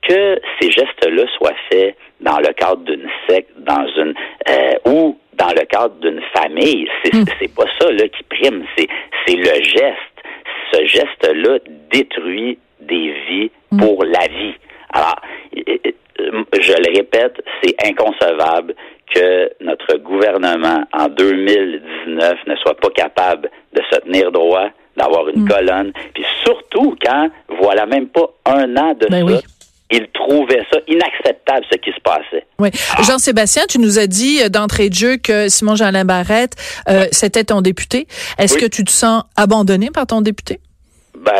que 0.08 0.40
ces 0.62 0.72
gestes-là 0.72 1.24
soient 1.38 1.56
faits 1.72 1.96
dans 2.22 2.40
le 2.40 2.54
cadre 2.54 2.84
d'une 2.84 3.08
secte, 3.28 3.52
dans 3.60 3.86
une 3.98 4.14
euh, 4.50 4.74
ou 4.86 5.18
dans 5.34 5.50
le 5.50 5.66
cadre 5.66 5.96
d'une 6.02 6.22
famille. 6.36 6.88
C'est 7.04 7.14
c'est 7.40 7.54
pas 7.56 7.66
ça 7.80 7.92
là 7.92 8.08
qui 8.08 8.24
prime, 8.24 8.64
c'est 8.78 8.88
c'est 9.26 9.36
le 9.36 9.64
geste. 9.64 9.96
Ce 10.72 10.86
geste-là 10.86 11.60
détruit 11.92 12.60
des 12.82 13.14
vies 13.28 13.52
pour 13.80 14.04
la 14.04 14.28
vie. 14.28 14.54
Alors, 14.94 15.20
je 15.54 16.74
le 16.74 16.96
répète, 16.96 17.42
c'est 17.62 17.76
inconcevable 17.88 18.76
que 19.14 19.52
notre 19.62 19.98
gouvernement 19.98 20.84
en 20.94 21.08
2019 21.08 22.36
ne 22.48 22.56
soit 22.58 22.76
pas 22.76 22.90
capable 22.90 23.50
de 23.74 23.82
se 23.92 24.00
tenir 24.02 24.32
droit, 24.32 24.70
d'avoir 24.96 25.28
une 25.30 25.48
colonne, 25.48 25.92
puis 26.14 26.26
surtout 26.44 26.96
quand 27.04 27.30
voilà 27.60 27.86
même 27.86 28.08
pas 28.10 28.30
un 28.46 28.76
an 28.78 28.94
de 28.94 29.08
Ben 29.08 29.28
ça, 29.28 29.34
oui. 29.34 29.40
Il 29.92 30.08
trouvait 30.14 30.64
ça 30.72 30.80
inacceptable 30.88 31.66
ce 31.72 31.78
qui 31.78 31.92
se 31.92 32.00
passait. 32.02 32.46
Oui. 32.60 32.70
Jean-Sébastien, 33.06 33.64
tu 33.68 33.80
nous 33.80 33.98
as 34.00 34.08
dit 34.08 34.40
euh, 34.44 34.50
d'entrée 34.50 34.90
de 34.90 34.94
jeu 34.96 35.18
que 35.18 35.50
Simon 35.50 35.76
Jean 35.76 35.92
Barrette, 36.06 36.56
euh, 36.90 37.06
c'était 37.12 37.44
ton 37.44 37.62
député. 37.62 38.08
Est-ce 38.38 38.56
Oui. 38.56 38.62
que 38.62 38.66
tu 38.68 38.84
te 38.84 38.92
sens 38.92 39.24
abandonné 39.36 39.90
par 39.92 40.06
ton 40.08 40.22
député? 40.22 40.60
Ben, 41.18 41.32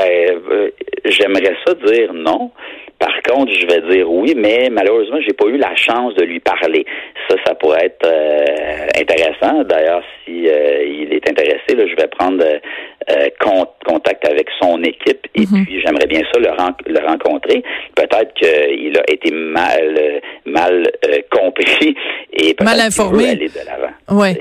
euh, 0.52 0.70
j'aimerais 1.06 1.56
ça 1.66 1.74
dire 1.76 2.12
non. 2.14 2.52
Par 3.00 3.22
contre, 3.28 3.54
je 3.54 3.66
vais 3.66 3.82
dire 3.96 4.12
oui, 4.12 4.34
mais 4.36 4.68
malheureusement, 4.72 5.18
j'ai 5.26 5.34
pas 5.34 5.48
eu 5.48 5.58
la 5.58 5.74
chance 5.76 6.14
de 6.16 6.24
lui 6.26 6.40
parler. 6.42 6.86
Ça, 7.30 7.36
ça 7.46 7.56
pourrait 7.56 7.86
être 7.86 8.06
euh, 8.06 8.88
intéressant. 9.00 9.64
D'ailleurs, 9.64 10.04
si 10.26 10.48
euh, 10.50 10.84
il 10.86 11.14
est 11.14 11.30
intéressé, 11.30 11.76
là, 11.76 11.86
je 11.88 11.96
vais 11.96 12.08
prendre 12.10 12.44
euh, 12.44 13.28
con- 13.40 13.68
contact 13.86 14.28
avec 14.28 14.48
son 14.62 14.84
équipe 14.84 15.26
et 15.36 15.46
puis 15.46 15.82
j'aimerais 15.82 16.08
bien 16.08 16.22
ça 16.34 16.40
le, 16.40 16.50
ren- 16.52 16.76
le 16.86 17.00
rencontrer. 17.08 17.64
Peut-être 17.96 18.34
qu'il 18.34 18.98
a 18.98 19.04
été 19.12 19.32
mal 19.32 20.22
mal 20.46 20.84
euh, 21.08 21.18
compris 21.32 21.96
et 22.34 22.54
peut-être 22.54 22.64
Mal 22.66 22.80
informé. 22.82 23.30
aller 23.30 23.48
de 23.48 23.66
l'avant. 23.66 23.94
Oui. 24.12 24.38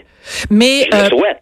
Mais 0.51 0.83
Je 0.91 0.97
le 0.99 1.05
euh, 1.05 1.09
souhaite. 1.09 1.39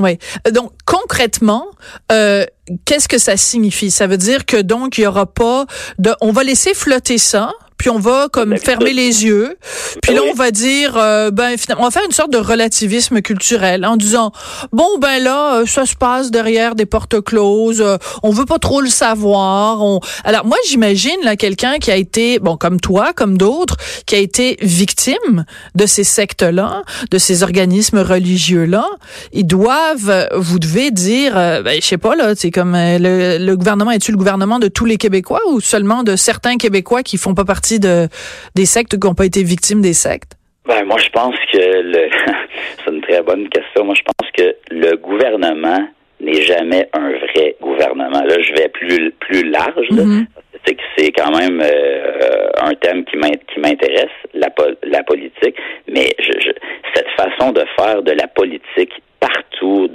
Oui. 0.00 0.18
Donc 0.52 0.72
concrètement, 0.84 1.66
euh, 2.12 2.44
qu'est-ce 2.84 3.08
que 3.08 3.18
ça 3.18 3.36
signifie? 3.36 3.90
Ça 3.90 4.06
veut 4.06 4.18
dire 4.18 4.44
que 4.44 4.60
donc 4.60 4.98
il 4.98 5.02
y 5.02 5.06
aura 5.06 5.26
pas 5.26 5.66
de, 5.98 6.14
on 6.20 6.32
va 6.32 6.44
laisser 6.44 6.74
flotter 6.74 7.18
ça. 7.18 7.52
Puis 7.78 7.90
on 7.90 7.98
va 7.98 8.28
comme 8.32 8.56
fermer 8.56 8.92
les 8.92 9.24
yeux. 9.24 9.56
Puis 10.02 10.14
là 10.14 10.22
Oui. 10.22 10.30
on 10.32 10.34
va 10.34 10.50
dire 10.50 10.96
euh, 10.96 11.30
ben 11.30 11.56
finalement 11.58 11.82
on 11.84 11.86
va 11.86 11.90
faire 11.90 12.04
une 12.06 12.12
sorte 12.12 12.32
de 12.32 12.38
relativisme 12.38 13.20
culturel 13.20 13.84
en 13.84 13.96
disant 13.96 14.32
bon 14.72 14.98
ben 15.00 15.22
là 15.22 15.56
euh, 15.56 15.66
ça 15.66 15.84
se 15.86 15.94
passe 15.94 16.30
derrière 16.30 16.74
des 16.74 16.86
portes 16.86 17.20
closes, 17.20 17.80
euh, 17.80 17.96
on 18.22 18.30
veut 18.30 18.46
pas 18.46 18.58
trop 18.58 18.80
le 18.80 18.88
savoir. 18.88 19.82
On... 19.82 20.00
Alors 20.24 20.46
moi 20.46 20.56
j'imagine 20.68 21.16
là 21.22 21.36
quelqu'un 21.36 21.78
qui 21.78 21.90
a 21.90 21.96
été 21.96 22.38
bon 22.38 22.56
comme 22.56 22.80
toi 22.80 23.12
comme 23.14 23.36
d'autres 23.36 23.76
qui 24.06 24.14
a 24.14 24.18
été 24.18 24.56
victime 24.62 25.44
de 25.74 25.86
ces 25.86 26.04
sectes 26.04 26.42
là, 26.42 26.82
de 27.10 27.18
ces 27.18 27.42
organismes 27.42 27.98
religieux 27.98 28.64
là, 28.64 28.86
ils 29.32 29.46
doivent 29.46 30.28
vous 30.34 30.58
devez 30.58 30.90
dire 30.90 31.34
euh, 31.36 31.62
ben 31.62 31.78
je 31.80 31.86
sais 31.86 31.98
pas 31.98 32.14
là, 32.14 32.34
c'est 32.36 32.50
comme 32.50 32.72
le, 32.74 33.38
le 33.38 33.56
gouvernement 33.56 33.90
est-tu 33.90 34.12
le 34.12 34.16
gouvernement 34.18 34.58
de 34.58 34.68
tous 34.68 34.84
les 34.86 34.96
Québécois 34.96 35.40
ou 35.50 35.60
seulement 35.60 36.02
de 36.02 36.16
certains 36.16 36.56
Québécois 36.56 37.02
qui 37.02 37.18
font 37.18 37.34
pas 37.34 37.44
partie 37.44 37.65
de 37.74 38.08
des 38.54 38.66
sectes 38.66 38.98
qui 38.98 39.06
n'ont 39.06 39.14
pas 39.14 39.26
été 39.26 39.42
victimes 39.42 39.82
des 39.82 39.92
sectes? 39.92 40.32
Ben, 40.66 40.84
moi, 40.84 40.96
je 40.98 41.08
pense 41.10 41.34
que 41.52 41.58
le... 41.58 42.08
c'est 42.84 42.92
une 42.92 43.00
très 43.02 43.22
bonne 43.22 43.48
question. 43.48 43.84
Moi, 43.84 43.94
je 43.96 44.02
pense 44.02 44.30
que 44.32 44.56
le 44.70 44.96
gouvernement 44.96 45.86
n'est 46.20 46.42
jamais 46.42 46.88
un 46.92 47.10
vrai 47.10 47.56
gouvernement. 47.60 48.22
Là, 48.22 48.36
je 48.40 48.52
vais 48.54 48.68
plus 48.68 49.12
plus 49.20 49.44
large. 49.44 49.86
là. 49.90 50.04
Mhm. 50.04 50.26
politique, 50.66 50.80
c'est 50.96 51.12
quand 51.12 51.36
même 51.38 51.60
euh, 51.62 52.48
un 52.62 52.74
thème 52.74 53.04
qui 53.04 53.16
m'intéresse, 53.16 54.10
la, 54.34 54.48
la 54.82 55.02
politique, 55.02 55.56
mais 55.88 56.14
je, 56.18 56.32
je, 56.40 56.50
cette 56.94 57.08
façon 57.16 57.52
de 57.52 57.64
faire 57.78 58.02
de 58.02 58.12
la 58.12 58.26
politique 58.26 58.92
partout, 59.20 59.88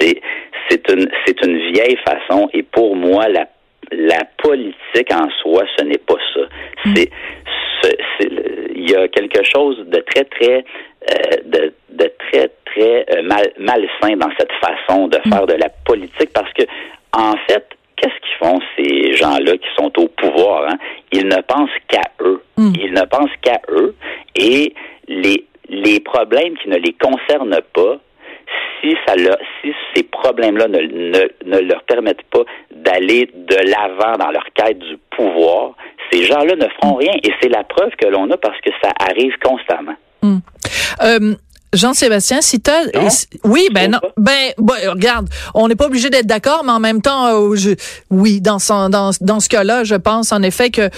c'est 0.00 0.20
c'est 0.70 0.90
une 0.90 1.08
c'est 1.26 1.44
une 1.44 1.58
vieille 1.72 1.98
façon 2.06 2.48
et 2.52 2.62
pour 2.62 2.96
moi 2.96 3.28
la 3.28 3.46
la 3.96 4.24
politique 4.42 5.12
en 5.12 5.28
soi, 5.40 5.64
ce 5.76 5.84
n'est 5.84 5.98
pas 5.98 6.16
ça. 6.34 6.40
Mm. 6.84 6.94
C'est 6.94 7.10
il 8.74 8.90
y 8.90 8.96
a 8.96 9.08
quelque 9.08 9.42
chose 9.44 9.78
de 9.86 9.98
très 10.00 10.24
très 10.24 10.64
euh, 11.10 11.36
de, 11.44 11.72
de, 11.90 12.12
très 12.18 12.50
très 12.64 13.06
euh, 13.14 13.22
mal, 13.22 13.46
malsain 13.58 14.16
dans 14.16 14.30
cette 14.38 14.52
façon 14.60 15.08
de 15.08 15.18
mm. 15.24 15.30
faire 15.30 15.46
de 15.46 15.54
la 15.54 15.68
politique 15.84 16.30
parce 16.34 16.52
que 16.52 16.64
en 17.12 17.34
fait 17.48 17.66
qu'est-ce 17.96 18.20
qu'ils 18.20 18.48
font 18.48 18.60
ces 18.76 19.12
gens-là 19.12 19.52
qui 19.52 19.68
sont 19.76 19.92
au 19.98 20.08
pouvoir 20.08 20.68
hein? 20.68 20.76
Ils 21.12 21.26
ne 21.26 21.40
pensent 21.42 21.70
qu'à 21.88 22.02
eux. 22.20 22.42
Mm. 22.56 22.72
Ils 22.80 22.92
ne 22.92 23.02
pensent 23.02 23.36
qu'à 23.42 23.60
eux 23.70 23.94
et 24.34 24.74
les 25.08 25.44
les 25.68 26.00
problèmes 26.00 26.56
qui 26.58 26.68
ne 26.68 26.76
les 26.76 26.92
concernent 26.92 27.60
pas 27.72 27.98
si 28.80 28.94
ça 29.06 29.14
leur, 29.16 29.38
si 29.60 29.72
ces 29.94 30.02
problèmes-là 30.02 30.68
ne, 30.68 30.78
ne, 30.78 31.28
ne, 31.46 31.58
leur 31.60 31.82
permettent 31.84 32.22
pas 32.30 32.44
d'aller 32.84 33.30
de 33.34 33.56
l'avant 33.56 34.16
dans 34.18 34.30
leur 34.30 34.44
quête 34.54 34.78
du 34.78 34.98
pouvoir, 35.16 35.74
ces 36.12 36.24
gens-là 36.24 36.54
ne 36.56 36.66
feront 36.80 36.94
rien. 36.94 37.12
Et 37.22 37.30
c'est 37.40 37.48
la 37.48 37.64
preuve 37.64 37.90
que 37.98 38.06
l'on 38.06 38.30
a 38.30 38.36
parce 38.36 38.60
que 38.60 38.70
ça 38.82 38.90
arrive 39.00 39.32
constamment. 39.42 39.94
Hmm. 40.22 40.38
Euh, 41.02 41.34
Jean-Sébastien, 41.74 42.40
si 42.40 42.60
tu 42.60 42.70
oui, 43.44 43.68
ben 43.72 43.90
non, 43.90 43.98
ben, 44.16 44.52
regarde, 44.88 45.28
on 45.54 45.68
n'est 45.68 45.74
pas 45.74 45.86
obligé 45.86 46.08
d'être 46.08 46.26
d'accord, 46.26 46.62
mais 46.64 46.72
en 46.72 46.80
même 46.80 47.02
temps, 47.02 47.26
euh, 47.26 47.56
je, 47.56 47.70
oui, 48.10 48.40
dans, 48.40 48.58
son, 48.58 48.88
dans, 48.88 49.10
dans 49.20 49.40
ce 49.40 49.48
cas-là, 49.48 49.82
je 49.84 49.96
pense 49.96 50.32
en 50.32 50.42
effet 50.42 50.70
que 50.70 50.88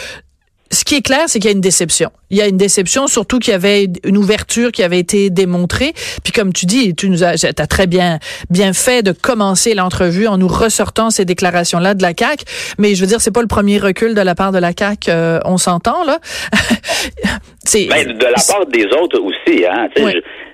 ce 0.70 0.84
qui 0.84 0.96
est 0.96 1.02
clair, 1.02 1.24
c'est 1.26 1.38
qu'il 1.38 1.50
y 1.50 1.52
a 1.52 1.56
une 1.56 1.60
déception. 1.60 2.10
Il 2.30 2.36
y 2.36 2.42
a 2.42 2.48
une 2.48 2.56
déception, 2.56 3.06
surtout 3.06 3.38
qu'il 3.38 3.52
y 3.52 3.54
avait 3.54 3.86
une 4.04 4.16
ouverture 4.16 4.72
qui 4.72 4.82
avait 4.82 4.98
été 4.98 5.30
démontrée. 5.30 5.92
Puis 6.24 6.32
comme 6.32 6.52
tu 6.52 6.66
dis, 6.66 6.94
tu 6.94 7.08
nous 7.08 7.22
as, 7.22 7.44
as 7.44 7.66
très 7.66 7.86
bien 7.86 8.18
bien 8.50 8.72
fait 8.72 9.02
de 9.02 9.12
commencer 9.12 9.74
l'entrevue 9.74 10.26
en 10.26 10.38
nous 10.38 10.48
ressortant 10.48 11.10
ces 11.10 11.24
déclarations-là 11.24 11.94
de 11.94 12.02
la 12.02 12.14
CAC. 12.14 12.40
Mais 12.78 12.94
je 12.94 13.00
veux 13.00 13.06
dire, 13.06 13.20
c'est 13.20 13.30
pas 13.30 13.42
le 13.42 13.46
premier 13.46 13.78
recul 13.78 14.14
de 14.14 14.20
la 14.20 14.34
part 14.34 14.52
de 14.52 14.58
la 14.58 14.72
CAC. 14.72 15.08
Euh, 15.08 15.38
on 15.44 15.58
s'entend 15.58 16.04
là. 16.04 16.18
c'est 17.64 17.86
ben, 17.86 18.06
de 18.06 18.24
la 18.24 18.42
part 18.48 18.66
des 18.66 18.86
autres 18.86 19.20
aussi. 19.20 19.64
Hein. 19.64 19.88
Je, 19.96 20.02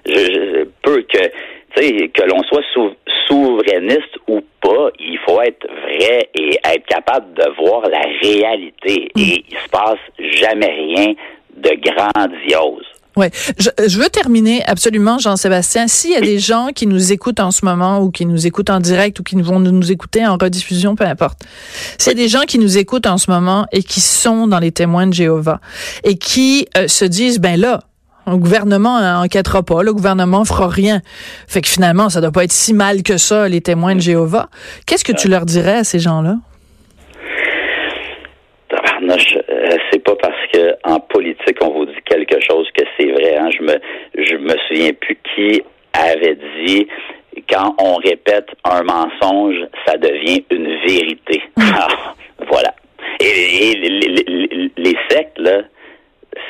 je, 0.07 0.13
je, 0.13 0.65
peux 0.83 1.03
que 1.03 1.31
que 1.75 2.23
l'on 2.29 2.43
soit 2.45 2.63
souverainiste 3.27 4.17
ou 4.29 4.41
pas, 4.61 4.91
il 4.99 5.19
faut 5.27 5.41
être 5.41 5.67
vrai 5.67 6.29
et 6.35 6.59
être 6.65 6.87
capable 6.87 7.33
de 7.35 7.45
voir 7.59 7.83
la 7.89 8.03
réalité. 8.23 9.11
Mm. 9.15 9.21
Et 9.21 9.45
il 9.49 9.57
se 9.57 9.69
passe 9.71 9.99
jamais 10.19 10.67
rien 10.67 11.15
de 11.57 11.71
grandiose. 11.81 12.87
Je, 13.59 13.69
je, 13.89 13.99
veux 13.99 14.09
terminer 14.09 14.65
absolument, 14.67 15.19
Jean-Sébastien. 15.19 15.87
S'il 15.87 16.13
y 16.13 16.17
a 16.17 16.21
des 16.21 16.39
gens 16.39 16.69
qui 16.75 16.87
nous 16.87 17.13
écoutent 17.13 17.41
en 17.41 17.51
ce 17.51 17.65
moment 17.65 18.01
ou 18.01 18.11
qui 18.11 18.25
nous 18.25 18.47
écoutent 18.47 18.71
en 18.71 18.81
direct 18.81 19.21
ou 19.21 19.23
qui 19.23 19.37
vont 19.37 19.61
nous 19.61 19.93
écouter 19.93 20.27
en 20.27 20.37
rediffusion, 20.39 20.95
peu 20.97 21.05
importe. 21.05 21.41
S'il 21.99 22.13
y 22.13 22.15
a 22.15 22.23
des 22.23 22.29
gens 22.29 22.43
qui 22.43 22.59
nous 22.59 22.79
écoutent 22.79 23.07
en 23.07 23.19
ce 23.19 23.31
moment 23.31 23.67
et 23.71 23.83
qui 23.83 24.01
sont 24.01 24.47
dans 24.47 24.59
les 24.59 24.73
témoins 24.73 25.07
de 25.07 25.13
Jéhovah 25.13 25.61
et 26.05 26.17
qui 26.17 26.67
euh, 26.77 26.89
se 26.89 27.05
disent, 27.05 27.39
ben 27.39 27.61
là, 27.61 27.81
le 28.27 28.37
gouvernement 28.37 28.97
enquêtera 29.23 29.63
pas, 29.63 29.83
le 29.83 29.93
gouvernement 29.93 30.45
fera 30.45 30.69
rien. 30.69 31.01
Fait 31.49 31.61
que 31.61 31.69
finalement, 31.69 32.09
ça 32.09 32.21
doit 32.21 32.33
pas 32.33 32.45
être 32.45 32.53
si 32.53 32.75
mal 32.75 33.03
que 33.03 33.17
ça, 33.17 33.49
les 33.49 33.61
témoins 33.61 33.95
de 33.95 34.01
Jéhovah. 34.01 34.49
Qu'est-ce 34.87 35.05
que 35.05 35.13
tu 35.13 35.29
leur 35.29 35.45
dirais 35.45 35.79
à 35.79 35.85
ces 35.85 35.99
gens-là? 35.99 36.37
Euh, 39.13 39.77
c'est 39.91 40.03
pas 40.03 40.15
parce 40.17 40.47
que 40.53 40.75
en 40.85 41.01
politique 41.01 41.59
on 41.61 41.71
vous 41.71 41.87
dit 41.87 41.93
quelque 42.05 42.41
chose 42.41 42.67
que 42.77 42.85
c'est 42.97 43.11
vrai. 43.11 43.37
Hein. 43.37 43.51
Je 43.57 43.63
me 43.63 43.75
je 44.15 44.37
me 44.37 44.55
souviens 44.69 44.93
plus 44.93 45.19
qui 45.35 45.63
avait 45.93 46.39
dit 46.65 46.87
quand 47.51 47.75
on 47.79 47.97
répète 47.97 48.49
un 48.65 48.83
mensonge, 48.83 49.57
ça 49.87 49.97
devient 49.97 50.45
une 50.51 50.69
vérité. 50.87 51.43
Mm. 51.57 51.63
Ah, 51.75 51.89
voilà. 52.49 52.75
Et, 53.21 53.75
les, 53.75 54.71
les 54.77 54.97
sectes 55.09 55.39
là, 55.39 55.63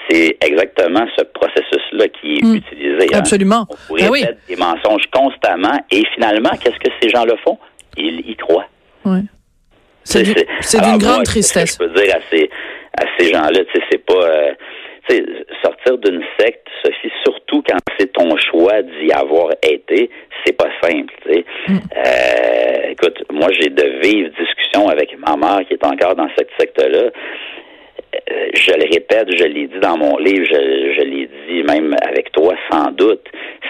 c'est 0.08 0.36
exactement 0.40 1.06
ce 1.16 1.24
processus-là 1.24 2.08
qui 2.08 2.36
est 2.36 2.44
hmm. 2.44 2.56
utilisé. 2.56 3.06
Hein. 3.12 3.18
Absolument. 3.18 3.66
On 3.68 3.74
pourrait 3.86 4.08
ben 4.10 4.36
des 4.48 4.56
mensonges 4.56 5.04
constamment 5.12 5.78
et 5.90 6.02
finalement, 6.14 6.50
qu'est-ce 6.60 6.78
que 6.78 6.90
ces 7.00 7.08
gens 7.08 7.24
le 7.24 7.36
font? 7.44 7.58
Ils 7.96 8.20
y 8.28 8.36
croient. 8.36 8.68
Oui. 9.04 9.20
C'est 10.04 10.22
d'une 10.22 10.98
grande 10.98 11.24
tristesse. 11.24 11.76
Que 11.76 11.84
je 11.84 11.90
peux 11.90 12.00
dire 12.00 12.16
à 12.16 12.20
ces, 12.30 12.50
à 12.98 13.04
ces 13.18 13.32
gens-là, 13.32 13.60
c'est 13.90 14.04
pas... 14.04 14.14
Euh, 14.14 14.52
sortir 15.62 15.98
d'une 15.98 16.22
secte, 16.38 16.66
Sophie, 16.84 17.12
surtout 17.24 17.62
quand 17.68 17.78
c'est 17.98 18.12
ton 18.12 18.36
choix 18.36 18.82
d'y 18.82 19.12
avoir 19.12 19.50
été, 19.62 20.10
c'est 20.44 20.56
pas 20.56 20.70
simple. 20.82 21.14
Hmm. 21.68 21.76
Euh, 21.96 22.90
écoute, 22.90 23.24
moi 23.30 23.48
j'ai 23.58 23.68
de 23.68 24.00
vives 24.02 24.32
discussions 24.38 24.88
avec 24.88 25.16
ma 25.18 25.36
mère 25.36 25.66
qui 25.66 25.74
est 25.74 25.84
encore 25.84 26.14
dans 26.14 26.28
cette 26.36 26.50
secte-là. 26.58 27.10
Euh, 28.14 28.48
je 28.54 28.72
le 28.72 28.84
répète, 28.92 29.28
je 29.36 29.44
l'ai 29.44 29.66
dit 29.68 29.80
dans 29.80 29.96
mon 29.96 30.16
livre, 30.18 30.44
je, 30.44 30.94
je 30.98 31.04
l'ai 31.04 31.28
dit 31.48 31.62
même 31.62 31.96
avec 32.02 32.30
toi 32.32 32.54
sans 32.70 32.90
doute, 32.92 33.24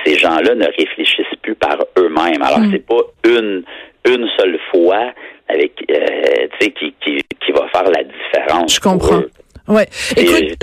ces 0.05 0.17
gens-là 0.17 0.55
ne 0.55 0.67
réfléchissent 0.67 1.39
plus 1.43 1.55
par 1.55 1.79
eux-mêmes. 1.99 2.43
Alors 2.43 2.61
mm. 2.61 2.71
c'est 2.73 2.87
pas 2.87 3.03
une 3.25 3.63
une 4.05 4.29
seule 4.37 4.59
fois 4.73 5.13
avec 5.49 5.73
euh, 5.91 6.47
qui, 6.61 6.95
qui, 7.01 7.23
qui 7.45 7.53
va 7.53 7.69
faire 7.69 7.85
la 7.85 8.03
différence. 8.03 8.75
Je 8.75 8.81
comprends. 8.81 9.23
Ouais. 9.69 9.87
Écoute, 10.17 10.57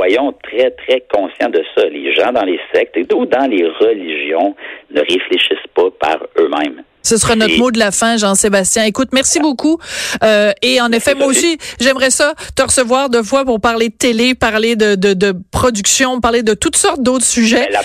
soyons 0.00 0.32
très, 0.42 0.70
très 0.70 1.02
conscients 1.12 1.50
de 1.50 1.62
ça. 1.76 1.84
Les 1.84 2.14
gens 2.14 2.32
dans 2.32 2.44
les 2.44 2.58
sectes 2.74 2.96
ou 3.12 3.26
dans 3.26 3.46
les 3.46 3.66
religions 3.66 4.54
ne 4.90 5.00
réfléchissent 5.00 5.70
pas 5.74 5.90
par 6.00 6.18
eux-mêmes. 6.38 6.82
Ce 7.02 7.16
sera 7.16 7.34
notre 7.34 7.56
mot 7.58 7.70
de 7.70 7.78
la 7.78 7.90
fin, 7.90 8.18
Jean-Sébastien. 8.18 8.84
Écoute, 8.84 9.08
merci 9.12 9.40
beaucoup. 9.40 9.78
Euh, 10.22 10.52
et 10.60 10.80
en 10.82 10.92
effet, 10.92 11.14
moi 11.14 11.28
aussi, 11.28 11.56
j'aimerais 11.80 12.10
ça 12.10 12.34
te 12.54 12.62
recevoir 12.62 13.08
deux 13.08 13.22
fois 13.22 13.44
pour 13.46 13.58
parler 13.58 13.88
de 13.88 13.94
télé, 13.94 14.34
parler 14.34 14.76
de, 14.76 14.96
de, 14.96 15.14
de 15.14 15.34
production, 15.50 16.20
parler 16.20 16.42
de 16.42 16.52
toutes 16.52 16.76
sortes 16.76 17.02
d'autres 17.02 17.24
sujets. 17.24 17.70
La, 17.70 17.80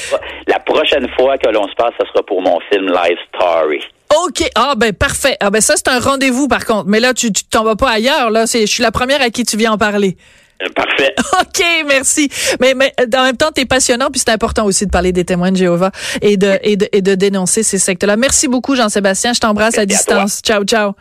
la, 0.47 0.59
prochaine 0.59 1.07
fois 1.17 1.37
que 1.37 1.49
l'on 1.49 1.67
se 1.69 1.75
passe, 1.75 1.93
ce 1.99 2.05
sera 2.07 2.23
pour 2.25 2.41
mon 2.41 2.59
film 2.71 2.87
Live 2.87 3.17
Story. 3.33 3.79
OK. 4.27 4.49
Ah 4.55 4.73
ben 4.75 4.93
parfait. 4.93 5.37
Ah 5.39 5.49
ben 5.49 5.61
ça 5.61 5.75
c'est 5.77 5.87
un 5.87 5.99
rendez-vous 5.99 6.47
par 6.47 6.65
contre. 6.65 6.85
Mais 6.87 6.99
là 6.99 7.13
tu 7.13 7.31
t'en 7.31 7.63
vas 7.63 7.75
pas 7.75 7.89
ailleurs 7.89 8.29
là, 8.29 8.45
je 8.45 8.65
suis 8.65 8.83
la 8.83 8.91
première 8.91 9.21
à 9.21 9.29
qui 9.29 9.43
tu 9.43 9.57
viens 9.57 9.73
en 9.73 9.77
parler. 9.77 10.17
Euh, 10.61 10.69
parfait. 10.75 11.13
OK, 11.41 11.63
merci. 11.87 12.29
Mais, 12.59 12.73
mais 12.73 12.93
en 13.15 13.23
même 13.23 13.37
temps, 13.37 13.49
tu 13.53 13.61
es 13.61 13.65
passionnant, 13.65 14.09
puis 14.11 14.21
c'est 14.25 14.31
important 14.31 14.65
aussi 14.65 14.85
de 14.85 14.91
parler 14.91 15.11
des 15.11 15.25
témoins 15.25 15.51
de 15.51 15.57
Jéhovah 15.57 15.91
et 16.21 16.37
de, 16.37 16.57
et 16.63 16.77
de, 16.77 16.87
et 16.91 17.01
de 17.01 17.15
dénoncer 17.15 17.63
ces 17.63 17.77
sectes-là. 17.77 18.15
Merci 18.15 18.47
beaucoup, 18.47 18.75
Jean-Sébastien. 18.75 19.33
Je 19.33 19.39
t'embrasse 19.39 19.77
à 19.77 19.85
distance. 19.85 20.39
ciao, 20.41 20.63
ciao. 20.63 20.93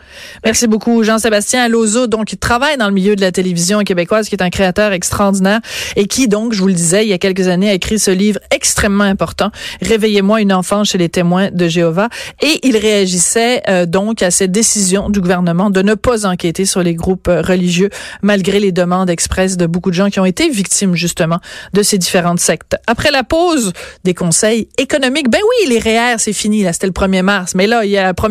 Merci 0.44 0.66
beaucoup, 0.66 1.02
Jean-Sébastien 1.02 1.68
Lozo, 1.68 2.06
donc, 2.06 2.26
qui 2.26 2.36
travaille 2.36 2.76
dans 2.76 2.88
le 2.88 2.94
milieu 2.94 3.16
de 3.16 3.20
la 3.20 3.32
télévision 3.32 3.80
québécoise, 3.80 4.28
qui 4.28 4.34
est 4.34 4.42
un 4.42 4.50
créateur 4.50 4.92
extraordinaire 4.92 5.60
et 5.96 6.06
qui, 6.06 6.28
donc, 6.28 6.52
je 6.52 6.60
vous 6.60 6.68
le 6.68 6.74
disais, 6.74 7.04
il 7.04 7.08
y 7.08 7.12
a 7.12 7.18
quelques 7.18 7.48
années, 7.48 7.70
a 7.70 7.74
écrit 7.74 7.98
ce 7.98 8.10
livre 8.10 8.40
extrêmement 8.50 9.04
important, 9.04 9.50
Réveillez-moi 9.82 10.40
une 10.40 10.52
enfance 10.52 10.90
chez 10.90 10.98
les 10.98 11.08
témoins 11.08 11.50
de 11.50 11.68
Jéhovah. 11.68 12.08
Et 12.42 12.58
il 12.62 12.76
réagissait, 12.76 13.62
euh, 13.68 13.86
donc, 13.86 14.22
à 14.22 14.30
cette 14.30 14.52
décision 14.52 15.10
du 15.10 15.20
gouvernement 15.20 15.70
de 15.70 15.82
ne 15.82 15.94
pas 15.94 16.26
enquêter 16.26 16.64
sur 16.64 16.82
les 16.82 16.94
groupes 16.94 17.28
euh, 17.28 17.42
religieux, 17.42 17.90
malgré 18.22 18.60
les 18.60 18.72
demandes 18.72 19.10
de 19.52 19.66
beaucoup 19.66 19.90
de 19.90 19.94
gens 19.94 20.11
qui 20.11 20.20
ont 20.20 20.24
été 20.24 20.48
victimes 20.48 20.94
justement 20.94 21.38
de 21.72 21.83
ces 21.83 21.98
différentes 21.98 22.40
sectes. 22.40 22.76
Après 22.87 23.11
la 23.11 23.22
pause, 23.22 23.72
des 24.04 24.14
conseils 24.14 24.68
économiques. 24.78 25.30
Ben 25.30 25.40
oui, 25.42 25.68
les 25.68 25.78
REER, 25.78 26.16
c'est 26.18 26.33
fini, 26.33 26.62
là, 26.62 26.72
c'était 26.72 26.87
le 26.87 26.92
1er 26.92 27.22
mars, 27.22 27.54
mais 27.54 27.66
là, 27.66 27.85
il 27.85 27.90
y 27.90 27.98
a 27.98 28.02
la 28.02 28.14
première 28.14 28.24